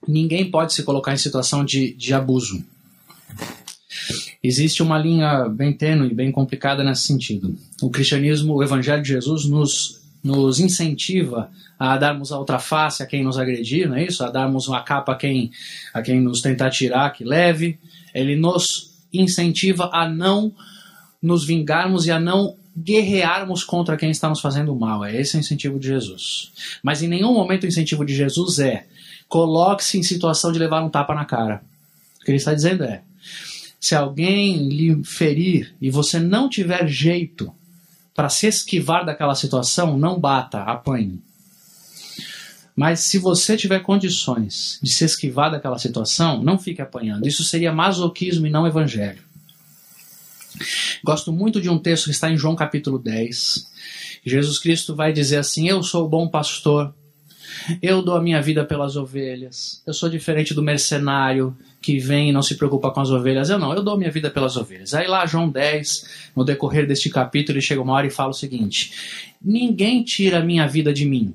[0.05, 2.65] Ninguém pode se colocar em situação de, de abuso.
[4.43, 7.57] Existe uma linha bem tênue, bem complicada nesse sentido.
[7.81, 13.07] O cristianismo, o evangelho de Jesus, nos, nos incentiva a darmos a outra face a
[13.07, 14.25] quem nos agredir, não é isso?
[14.25, 15.51] A darmos uma capa a quem,
[15.93, 17.79] a quem nos tentar tirar, que leve.
[18.15, 20.53] Ele nos incentiva a não
[21.21, 25.05] nos vingarmos e a não guerrearmos contra quem está nos fazendo mal.
[25.05, 26.53] É esse o incentivo de Jesus.
[26.83, 28.87] Mas em nenhum momento o incentivo de Jesus é
[29.29, 31.63] coloque-se em situação de levar um tapa na cara.
[32.21, 33.03] O que ele está dizendo é:
[33.81, 37.53] se alguém lhe ferir e você não tiver jeito
[38.15, 41.23] para se esquivar daquela situação, não bata, apanhe.
[42.75, 47.27] Mas se você tiver condições de se esquivar daquela situação, não fique apanhando.
[47.27, 49.23] Isso seria masoquismo e não evangelho.
[51.05, 53.71] Gosto muito de um texto que está em João capítulo 10.
[54.25, 56.95] Jesus Cristo vai dizer assim: Eu sou o bom pastor,
[57.81, 62.33] eu dou a minha vida pelas ovelhas, eu sou diferente do mercenário que vem e
[62.33, 63.51] não se preocupa com as ovelhas.
[63.51, 64.95] Eu não, eu dou a minha vida pelas ovelhas.
[64.95, 68.35] Aí lá, João 10, no decorrer deste capítulo, ele chega uma hora e fala o
[68.35, 71.35] seguinte: Ninguém tira a minha vida de mim.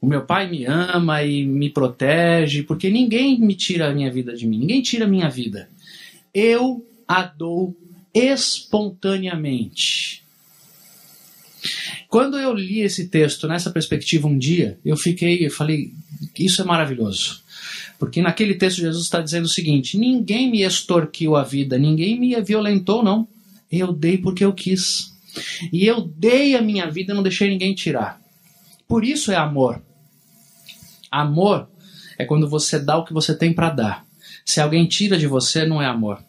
[0.00, 4.36] O meu pai me ama e me protege, porque ninguém me tira a minha vida
[4.36, 5.70] de mim, ninguém tira a minha vida.
[6.34, 7.74] Eu a dou
[8.12, 10.22] espontaneamente.
[12.14, 15.92] Quando eu li esse texto nessa perspectiva um dia, eu fiquei, falei,
[16.38, 17.42] isso é maravilhoso.
[17.98, 22.40] Porque naquele texto Jesus está dizendo o seguinte: ninguém me extorquiu a vida, ninguém me
[22.40, 23.26] violentou, não.
[23.68, 25.12] Eu dei porque eu quis.
[25.72, 28.20] E eu dei a minha vida e não deixei ninguém tirar.
[28.86, 29.82] Por isso é amor.
[31.10, 31.68] Amor
[32.16, 34.06] é quando você dá o que você tem para dar.
[34.46, 36.22] Se alguém tira de você, não é amor.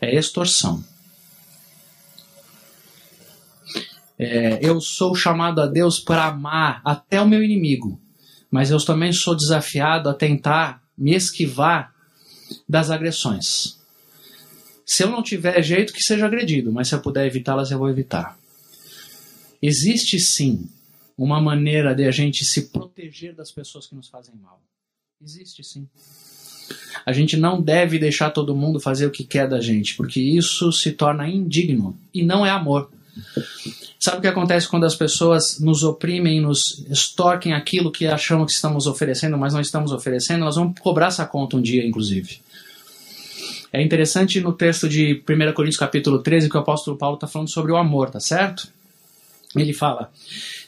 [0.00, 0.82] é extorsão.
[4.18, 8.00] É, eu sou chamado a Deus para amar até o meu inimigo,
[8.50, 11.94] mas eu também sou desafiado a tentar me esquivar
[12.68, 13.78] das agressões.
[14.84, 17.90] Se eu não tiver jeito, que seja agredido, mas se eu puder evitá-las, eu vou
[17.90, 18.38] evitar.
[19.60, 20.68] Existe sim
[21.18, 24.60] uma maneira de a gente se proteger das pessoas que nos fazem mal.
[25.22, 25.88] Existe sim.
[27.04, 30.72] A gente não deve deixar todo mundo fazer o que quer da gente, porque isso
[30.72, 32.90] se torna indigno e não é amor.
[33.98, 38.52] Sabe o que acontece quando as pessoas nos oprimem, nos extorquem aquilo que achamos que
[38.52, 40.40] estamos oferecendo, mas não estamos oferecendo?
[40.40, 42.40] Nós vamos cobrar essa conta um dia, inclusive.
[43.72, 47.50] É interessante no texto de 1 Coríntios capítulo 13 que o apóstolo Paulo está falando
[47.50, 48.68] sobre o amor, tá certo?
[49.54, 50.10] Ele fala: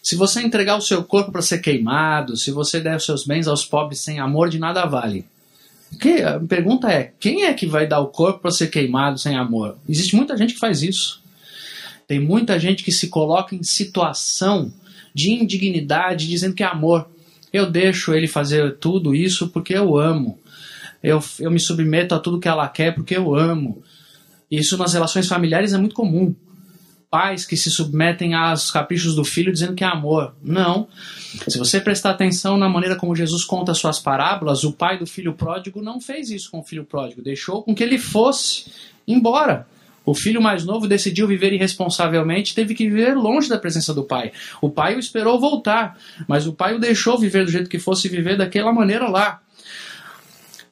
[0.02, 3.46] se você entregar o seu corpo para ser queimado, se você der os seus bens
[3.46, 5.24] aos pobres sem amor, de nada vale.
[6.00, 9.36] Que, a pergunta é: quem é que vai dar o corpo para ser queimado sem
[9.36, 9.76] amor?
[9.88, 11.22] Existe muita gente que faz isso.
[12.08, 14.72] Tem muita gente que se coloca em situação
[15.14, 17.08] de indignidade, dizendo que é amor.
[17.52, 20.38] Eu deixo ele fazer tudo isso porque eu amo.
[21.02, 23.82] Eu, eu me submeto a tudo que ela quer porque eu amo.
[24.50, 26.34] Isso nas relações familiares é muito comum
[27.10, 30.34] pais que se submetem aos caprichos do filho dizendo que é amor.
[30.42, 30.88] Não.
[31.46, 35.32] Se você prestar atenção na maneira como Jesus conta suas parábolas, o pai do filho
[35.32, 38.70] pródigo não fez isso com o filho pródigo, deixou com que ele fosse
[39.06, 39.66] embora.
[40.08, 44.32] O filho mais novo decidiu viver irresponsavelmente, teve que viver longe da presença do pai.
[44.58, 48.08] O pai o esperou voltar, mas o pai o deixou viver do jeito que fosse
[48.08, 49.42] viver daquela maneira lá.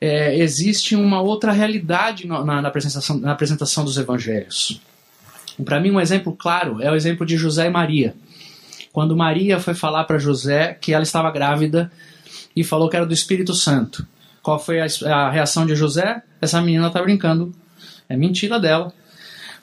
[0.01, 4.81] É, existe uma outra realidade na, na, apresentação, na apresentação dos evangelhos.
[5.63, 8.15] Para mim, um exemplo claro é o exemplo de José e Maria.
[8.91, 11.93] Quando Maria foi falar para José que ela estava grávida
[12.57, 14.07] e falou que era do Espírito Santo.
[14.43, 16.23] Qual foi a, a reação de José?
[16.41, 17.55] Essa menina está brincando.
[18.09, 18.95] É mentira dela.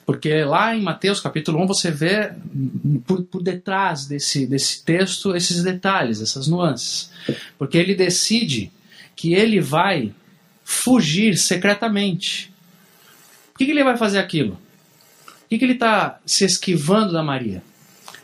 [0.06, 2.32] Porque lá em Mateus capítulo 1 você vê
[3.06, 7.10] por, por, detrás desse, desse texto esses detalhes, essas nuances.
[7.58, 8.70] Porque ele decide
[9.16, 10.12] que ele vai
[10.62, 12.52] fugir secretamente.
[13.52, 14.58] Por que, que ele vai fazer aquilo?
[15.54, 17.62] que, que ele está se esquivando da Maria?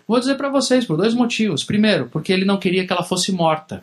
[0.07, 1.63] Vou dizer para vocês por dois motivos.
[1.63, 3.83] Primeiro, porque ele não queria que ela fosse morta.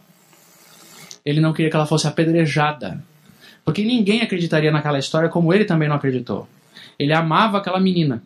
[1.26, 3.02] Ele não queria que ela fosse apedrejada.
[3.64, 6.48] Porque ninguém acreditaria naquela história como ele também não acreditou.
[6.98, 8.24] Ele amava aquela menina.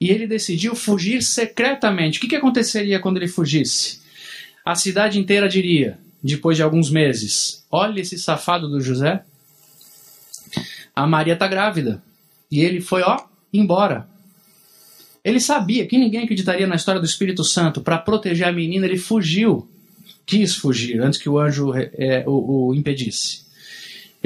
[0.00, 2.18] E ele decidiu fugir secretamente.
[2.18, 4.00] O que, que aconteceria quando ele fugisse?
[4.64, 9.22] A cidade inteira diria, depois de alguns meses: Olha esse safado do José.
[10.94, 12.02] A Maria está grávida.
[12.50, 13.18] E ele foi, ó,
[13.52, 14.08] embora.
[15.24, 17.80] Ele sabia que ninguém acreditaria na história do Espírito Santo.
[17.80, 19.68] Para proteger a menina, ele fugiu.
[20.24, 23.47] Quis fugir antes que o anjo é, o, o impedisse.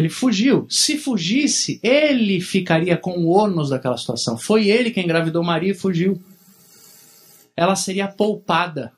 [0.03, 0.67] Ele fugiu.
[0.69, 4.37] Se fugisse, ele ficaria com o ônus daquela situação.
[4.37, 6.21] Foi ele quem engravidou Maria e fugiu.
[7.57, 8.93] Ela seria poupada.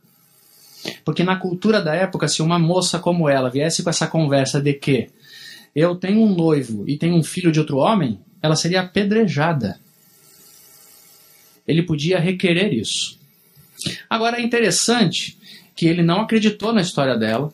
[1.05, 4.75] Porque na cultura da época, se uma moça como ela viesse com essa conversa de
[4.75, 5.09] que
[5.75, 9.79] eu tenho um noivo e tenho um filho de outro homem, ela seria apedrejada
[11.67, 13.19] ele podia requerer isso.
[14.09, 15.37] Agora é interessante
[15.75, 17.53] que ele não acreditou na história dela,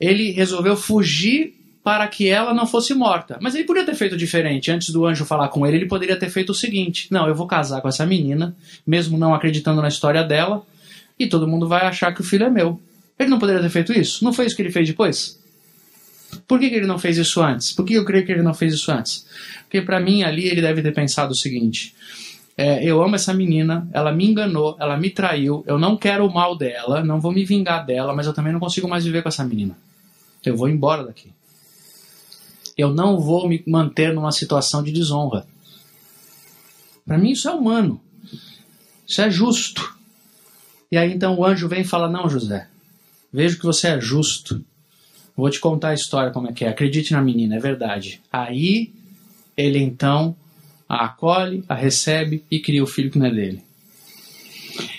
[0.00, 3.38] ele resolveu fugir para que ela não fosse morta.
[3.40, 4.70] Mas ele podia ter feito diferente.
[4.70, 7.46] Antes do anjo falar com ele, ele poderia ter feito o seguinte: Não, eu vou
[7.46, 8.54] casar com essa menina,
[8.86, 10.64] mesmo não acreditando na história dela,
[11.18, 12.80] e todo mundo vai achar que o filho é meu.
[13.18, 14.24] Ele não poderia ter feito isso?
[14.24, 15.38] Não foi isso que ele fez depois?
[16.46, 17.72] Por que, que ele não fez isso antes?
[17.72, 19.26] Por que eu creio que ele não fez isso antes?
[19.62, 21.94] Porque para mim ali ele deve ter pensado o seguinte:
[22.56, 26.32] é, eu amo essa menina, ela me enganou, ela me traiu, eu não quero o
[26.32, 29.28] mal dela, não vou me vingar dela, mas eu também não consigo mais viver com
[29.28, 29.76] essa menina.
[30.44, 31.30] Eu vou embora daqui.
[32.80, 35.46] Eu não vou me manter numa situação de desonra.
[37.04, 38.00] Para mim isso é humano.
[39.06, 39.96] Isso é justo.
[40.90, 42.68] E aí então o anjo vem e fala: Não, José,
[43.32, 44.64] vejo que você é justo.
[45.36, 46.68] Vou te contar a história como é que é.
[46.68, 48.20] Acredite na menina, é verdade.
[48.30, 48.92] Aí
[49.56, 50.36] ele então
[50.88, 53.69] a acolhe, a recebe e cria o filho que não é dele.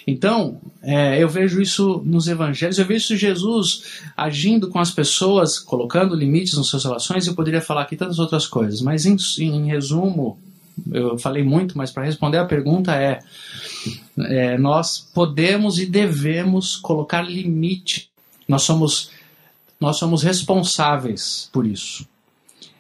[0.05, 3.83] Então, é, eu vejo isso nos evangelhos, eu vejo Jesus
[4.15, 7.27] agindo com as pessoas, colocando limites nas suas relações.
[7.27, 10.39] Eu poderia falar aqui tantas outras coisas, mas em, em resumo,
[10.91, 13.19] eu falei muito, mas para responder a pergunta é,
[14.17, 18.09] é: nós podemos e devemos colocar limite.
[18.47, 19.11] Nós somos,
[19.79, 22.07] nós somos responsáveis por isso.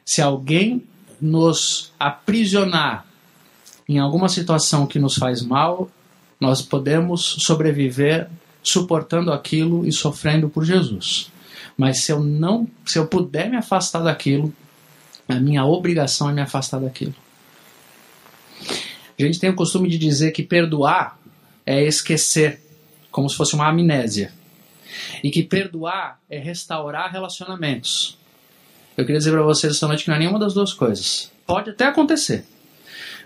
[0.05, 0.83] Se alguém
[1.21, 3.05] nos aprisionar
[3.87, 5.89] em alguma situação que nos faz mal,
[6.41, 8.27] nós podemos sobreviver
[8.63, 11.31] suportando aquilo e sofrendo por Jesus.
[11.77, 14.51] Mas se eu não, se eu puder me afastar daquilo,
[15.29, 17.13] a minha obrigação é me afastar daquilo.
[19.17, 21.19] A gente tem o costume de dizer que perdoar
[21.63, 22.59] é esquecer,
[23.11, 24.33] como se fosse uma amnésia.
[25.23, 28.17] E que perdoar é restaurar relacionamentos.
[28.97, 31.31] Eu queria dizer para vocês essa noite que não é nenhuma das duas coisas.
[31.45, 32.45] Pode até acontecer.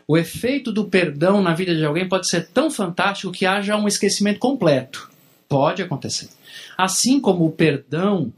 [0.08, 3.88] O efeito do perdão na vida de alguém pode ser tão fantástico que haja um
[3.88, 5.10] esquecimento completo.
[5.50, 6.30] Pode acontecer.
[6.78, 8.32] Assim como o perdão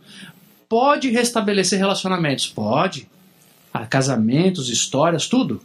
[0.70, 2.48] pode restabelecer relacionamentos.
[2.48, 3.08] Pode.
[3.90, 5.62] Casamentos, histórias, tudo.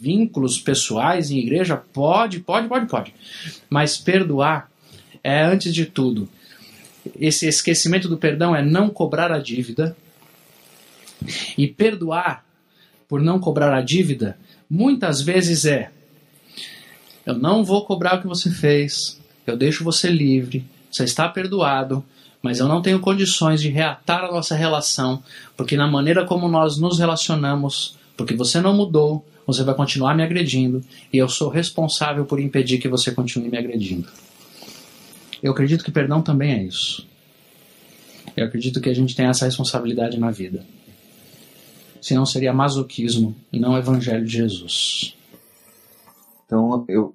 [0.00, 3.14] Vínculos pessoais em igreja, pode, pode, pode, pode.
[3.68, 4.70] Mas perdoar
[5.22, 6.28] é, antes de tudo,
[7.18, 9.96] esse esquecimento do perdão é não cobrar a dívida.
[11.56, 12.44] E perdoar
[13.06, 14.38] por não cobrar a dívida,
[14.70, 15.90] muitas vezes é:
[17.26, 22.04] eu não vou cobrar o que você fez, eu deixo você livre, você está perdoado,
[22.40, 25.22] mas eu não tenho condições de reatar a nossa relação,
[25.56, 30.22] porque na maneira como nós nos relacionamos, porque você não mudou, você vai continuar me
[30.22, 34.08] agredindo e eu sou responsável por impedir que você continue me agredindo.
[35.42, 37.06] Eu acredito que perdão também é isso.
[38.36, 40.64] Eu acredito que a gente tem essa responsabilidade na vida.
[42.00, 45.14] Senão seria masoquismo e não o evangelho de Jesus.
[46.46, 47.14] Então eu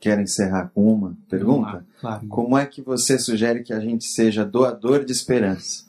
[0.00, 1.72] quero encerrar com uma pergunta.
[1.72, 2.26] Lá, claro.
[2.28, 5.84] Como é que você sugere que a gente seja doador de esperança?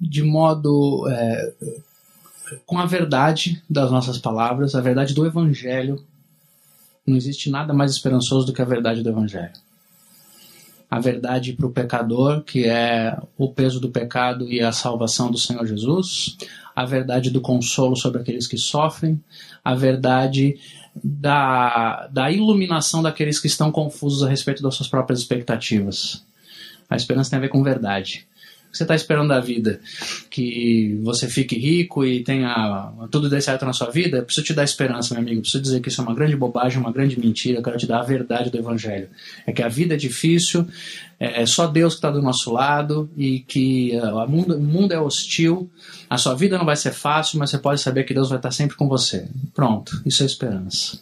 [0.00, 1.06] De modo.
[1.08, 1.52] É,
[2.66, 6.02] com a verdade das nossas palavras, a verdade do Evangelho.
[7.06, 9.52] Não existe nada mais esperançoso do que a verdade do Evangelho.
[10.90, 15.38] A verdade para o pecador, que é o peso do pecado e a salvação do
[15.38, 16.36] Senhor Jesus.
[16.80, 19.22] A verdade do consolo sobre aqueles que sofrem.
[19.64, 20.58] A verdade
[20.94, 26.24] da, da iluminação daqueles que estão confusos a respeito das suas próprias expectativas.
[26.88, 28.26] A esperança tem a ver com verdade.
[28.72, 29.80] O você está esperando da vida?
[30.30, 34.18] Que você fique rico e tenha tudo dê certo na sua vida?
[34.18, 35.38] Eu preciso te dar esperança, meu amigo.
[35.38, 37.58] Eu preciso dizer que isso é uma grande bobagem, uma grande mentira.
[37.58, 39.08] Eu quero te dar a verdade do Evangelho.
[39.44, 40.68] É que a vida é difícil,
[41.18, 45.00] é só Deus que está do nosso lado e que uh, mundo, o mundo é
[45.00, 45.68] hostil.
[46.08, 48.52] A sua vida não vai ser fácil, mas você pode saber que Deus vai estar
[48.52, 49.28] sempre com você.
[49.52, 51.00] Pronto, isso é esperança.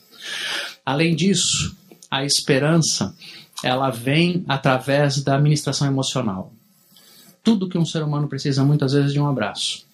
[0.85, 1.77] Além disso,
[2.11, 3.15] a esperança
[3.63, 6.53] ela vem através da administração emocional.
[7.49, 9.87] Tudo que um ser humano precisa muitas vezes de um abraço.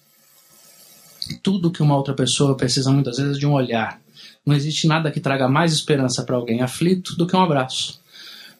[1.41, 4.01] Tudo que uma outra pessoa precisa muitas vezes de um olhar.
[4.45, 8.01] Não existe nada que traga mais esperança para alguém aflito do que um abraço,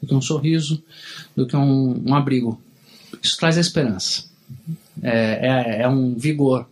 [0.01, 0.81] do que um sorriso,
[1.35, 2.57] do que um, um abrigo.
[3.21, 4.23] Isso traz esperança.
[5.03, 6.65] É, é, é um vigor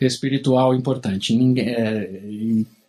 [0.00, 1.36] espiritual importante.
[1.36, 2.20] Ninguém, é,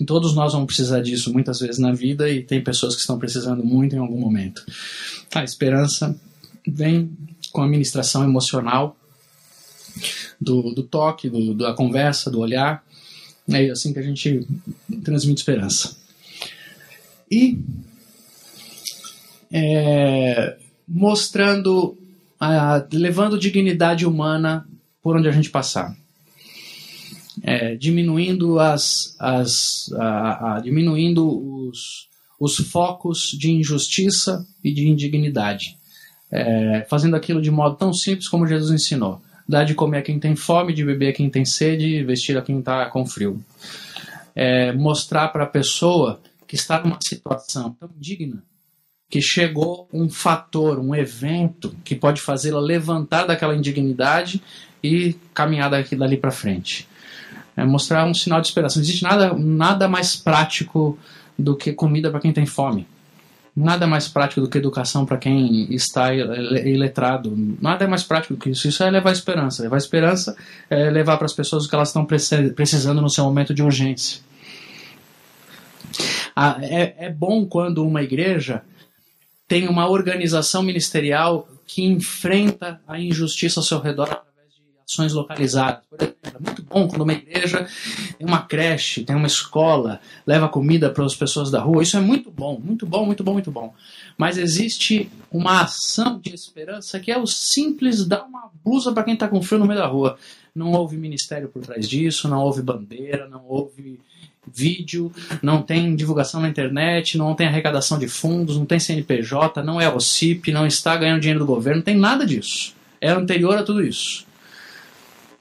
[0.08, 3.64] todos nós vamos precisar disso muitas vezes na vida e tem pessoas que estão precisando
[3.64, 4.66] muito em algum momento.
[5.36, 6.20] A esperança
[6.68, 7.12] vem
[7.52, 8.98] com a administração emocional
[10.40, 12.84] do, do toque, do, da conversa, do olhar.
[13.50, 14.48] É assim que a gente
[15.04, 15.98] transmite esperança.
[17.30, 17.60] E
[19.52, 21.98] é, mostrando,
[22.92, 24.68] levando dignidade humana
[25.02, 25.96] por onde a gente passar.
[27.44, 32.08] É, diminuindo as, as a, a, diminuindo os,
[32.40, 35.81] os focos de injustiça e de indignidade
[36.32, 39.22] é, fazendo aquilo de modo tão simples como Jesus ensinou.
[39.48, 42.42] Dar de comer a quem tem fome, de beber a quem tem sede, vestir a
[42.42, 43.44] quem está com frio.
[44.34, 48.42] É, mostrar para a pessoa que está numa situação tão digna
[49.12, 54.42] que chegou um fator, um evento que pode fazê-la levantar daquela indignidade
[54.82, 56.88] e caminhar daqui dali para frente.
[57.58, 58.80] É mostrar um sinal de esperança.
[58.80, 60.98] Não existe nada, nada mais prático
[61.38, 62.88] do que comida para quem tem fome.
[63.56, 67.34] Nada mais prático do que educação para quem está iletrado.
[67.62, 68.68] Nada é mais prático do que isso.
[68.68, 69.64] Isso é levar esperança.
[69.64, 70.38] Levar esperança
[70.70, 74.22] é levar para as pessoas o que elas estão precisando no seu momento de urgência.
[76.34, 78.64] Ah, é, é bom quando uma igreja
[79.48, 84.24] tem uma organização ministerial que enfrenta a injustiça ao seu redor
[84.92, 85.86] ações localizadas.
[85.90, 87.68] Por exemplo, é muito bom quando uma igreja
[88.18, 91.82] tem uma creche, tem uma escola, leva comida para as pessoas da rua.
[91.82, 93.74] Isso é muito bom, muito bom, muito bom, muito bom.
[94.18, 99.16] Mas existe uma ação de esperança que é o simples dar uma blusa para quem
[99.16, 100.18] está com frio no meio da rua.
[100.54, 104.00] Não houve ministério por trás disso, não houve bandeira, não houve
[104.54, 105.12] vídeo,
[105.42, 109.90] não tem divulgação na internet, não tem arrecadação de fundos, não tem CNPJ, não é
[109.90, 112.76] OCIP, não está ganhando dinheiro do governo, não tem nada disso.
[113.00, 114.30] É anterior a tudo isso.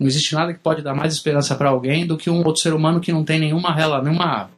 [0.01, 2.72] Não existe nada que pode dar mais esperança para alguém do que um outro ser
[2.72, 4.51] humano que não tem nenhuma, nenhuma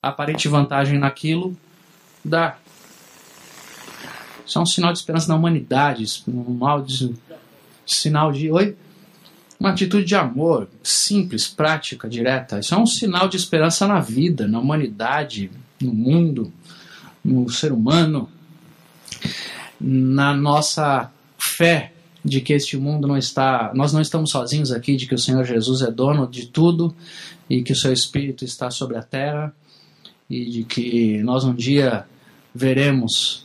[0.00, 1.56] aparente vantagem naquilo
[2.24, 2.56] dá.
[4.46, 6.60] Isso é um sinal de esperança na humanidade, um
[7.84, 8.76] sinal de oi,
[9.58, 12.60] uma atitude de amor simples, prática, direta.
[12.60, 16.52] Isso é um sinal de esperança na vida, na humanidade, no mundo,
[17.24, 18.30] no ser humano,
[19.80, 21.92] na nossa fé
[22.24, 25.44] de que este mundo não está, nós não estamos sozinhos aqui, de que o Senhor
[25.44, 26.94] Jesus é dono de tudo
[27.50, 29.54] e que o seu Espírito está sobre a terra
[30.30, 32.06] e de que nós um dia
[32.54, 33.44] veremos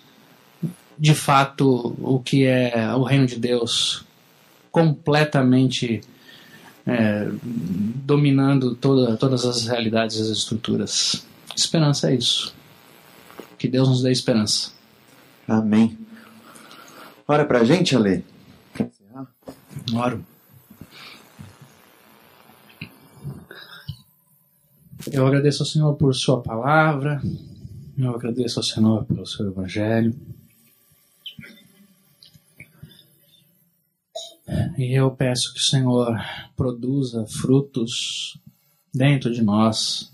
[0.97, 4.03] de fato o que é o reino de Deus
[4.71, 6.01] completamente
[6.85, 11.25] é, dominando toda, todas as realidades e as estruturas.
[11.55, 12.55] Esperança é isso.
[13.57, 14.71] Que Deus nos dê esperança.
[15.47, 15.97] Amém.
[17.27, 18.23] Ora pra gente, Ale.
[19.93, 20.25] Oro.
[25.11, 27.21] Eu agradeço ao Senhor por Sua palavra.
[27.97, 30.15] Eu agradeço ao Senhor pelo Seu Evangelho.
[34.77, 36.19] E eu peço que o Senhor
[36.55, 38.37] produza frutos
[38.93, 40.11] dentro de nós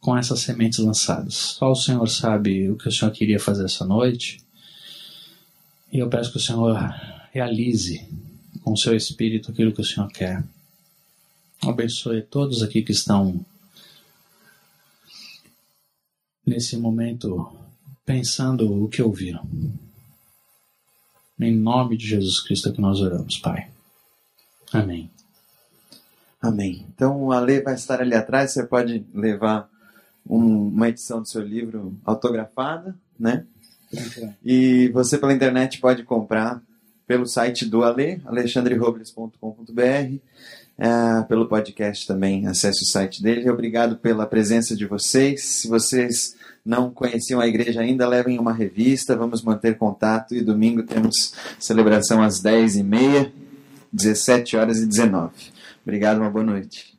[0.00, 1.34] com essas sementes lançadas.
[1.34, 4.44] Só o Senhor sabe o que o Senhor queria fazer essa noite.
[5.92, 6.76] E eu peço que o Senhor
[7.32, 8.06] realize
[8.66, 10.42] com o seu espírito aquilo que o Senhor quer.
[11.62, 13.40] Abençoe todos aqui que estão
[16.44, 17.48] nesse momento
[18.04, 19.48] pensando o que ouviram.
[21.38, 23.70] Em nome de Jesus Cristo é que nós oramos, Pai.
[24.72, 25.08] Amém.
[26.42, 26.84] Amém.
[26.92, 29.70] Então a lei vai estar ali atrás, você pode levar
[30.28, 33.46] um, uma edição do seu livro autografada, né?
[34.44, 36.60] E você pela internet pode comprar
[37.06, 40.16] pelo site do Ale, alexandrerobles.com.br,
[40.78, 43.48] é, pelo podcast também, acesse o site dele.
[43.48, 45.44] Obrigado pela presença de vocês.
[45.44, 50.82] Se vocês não conheciam a igreja ainda, levem uma revista, vamos manter contato e domingo
[50.82, 53.30] temos celebração às 10h30,
[53.92, 55.32] 17 horas e 19
[55.82, 56.95] Obrigado, uma boa noite.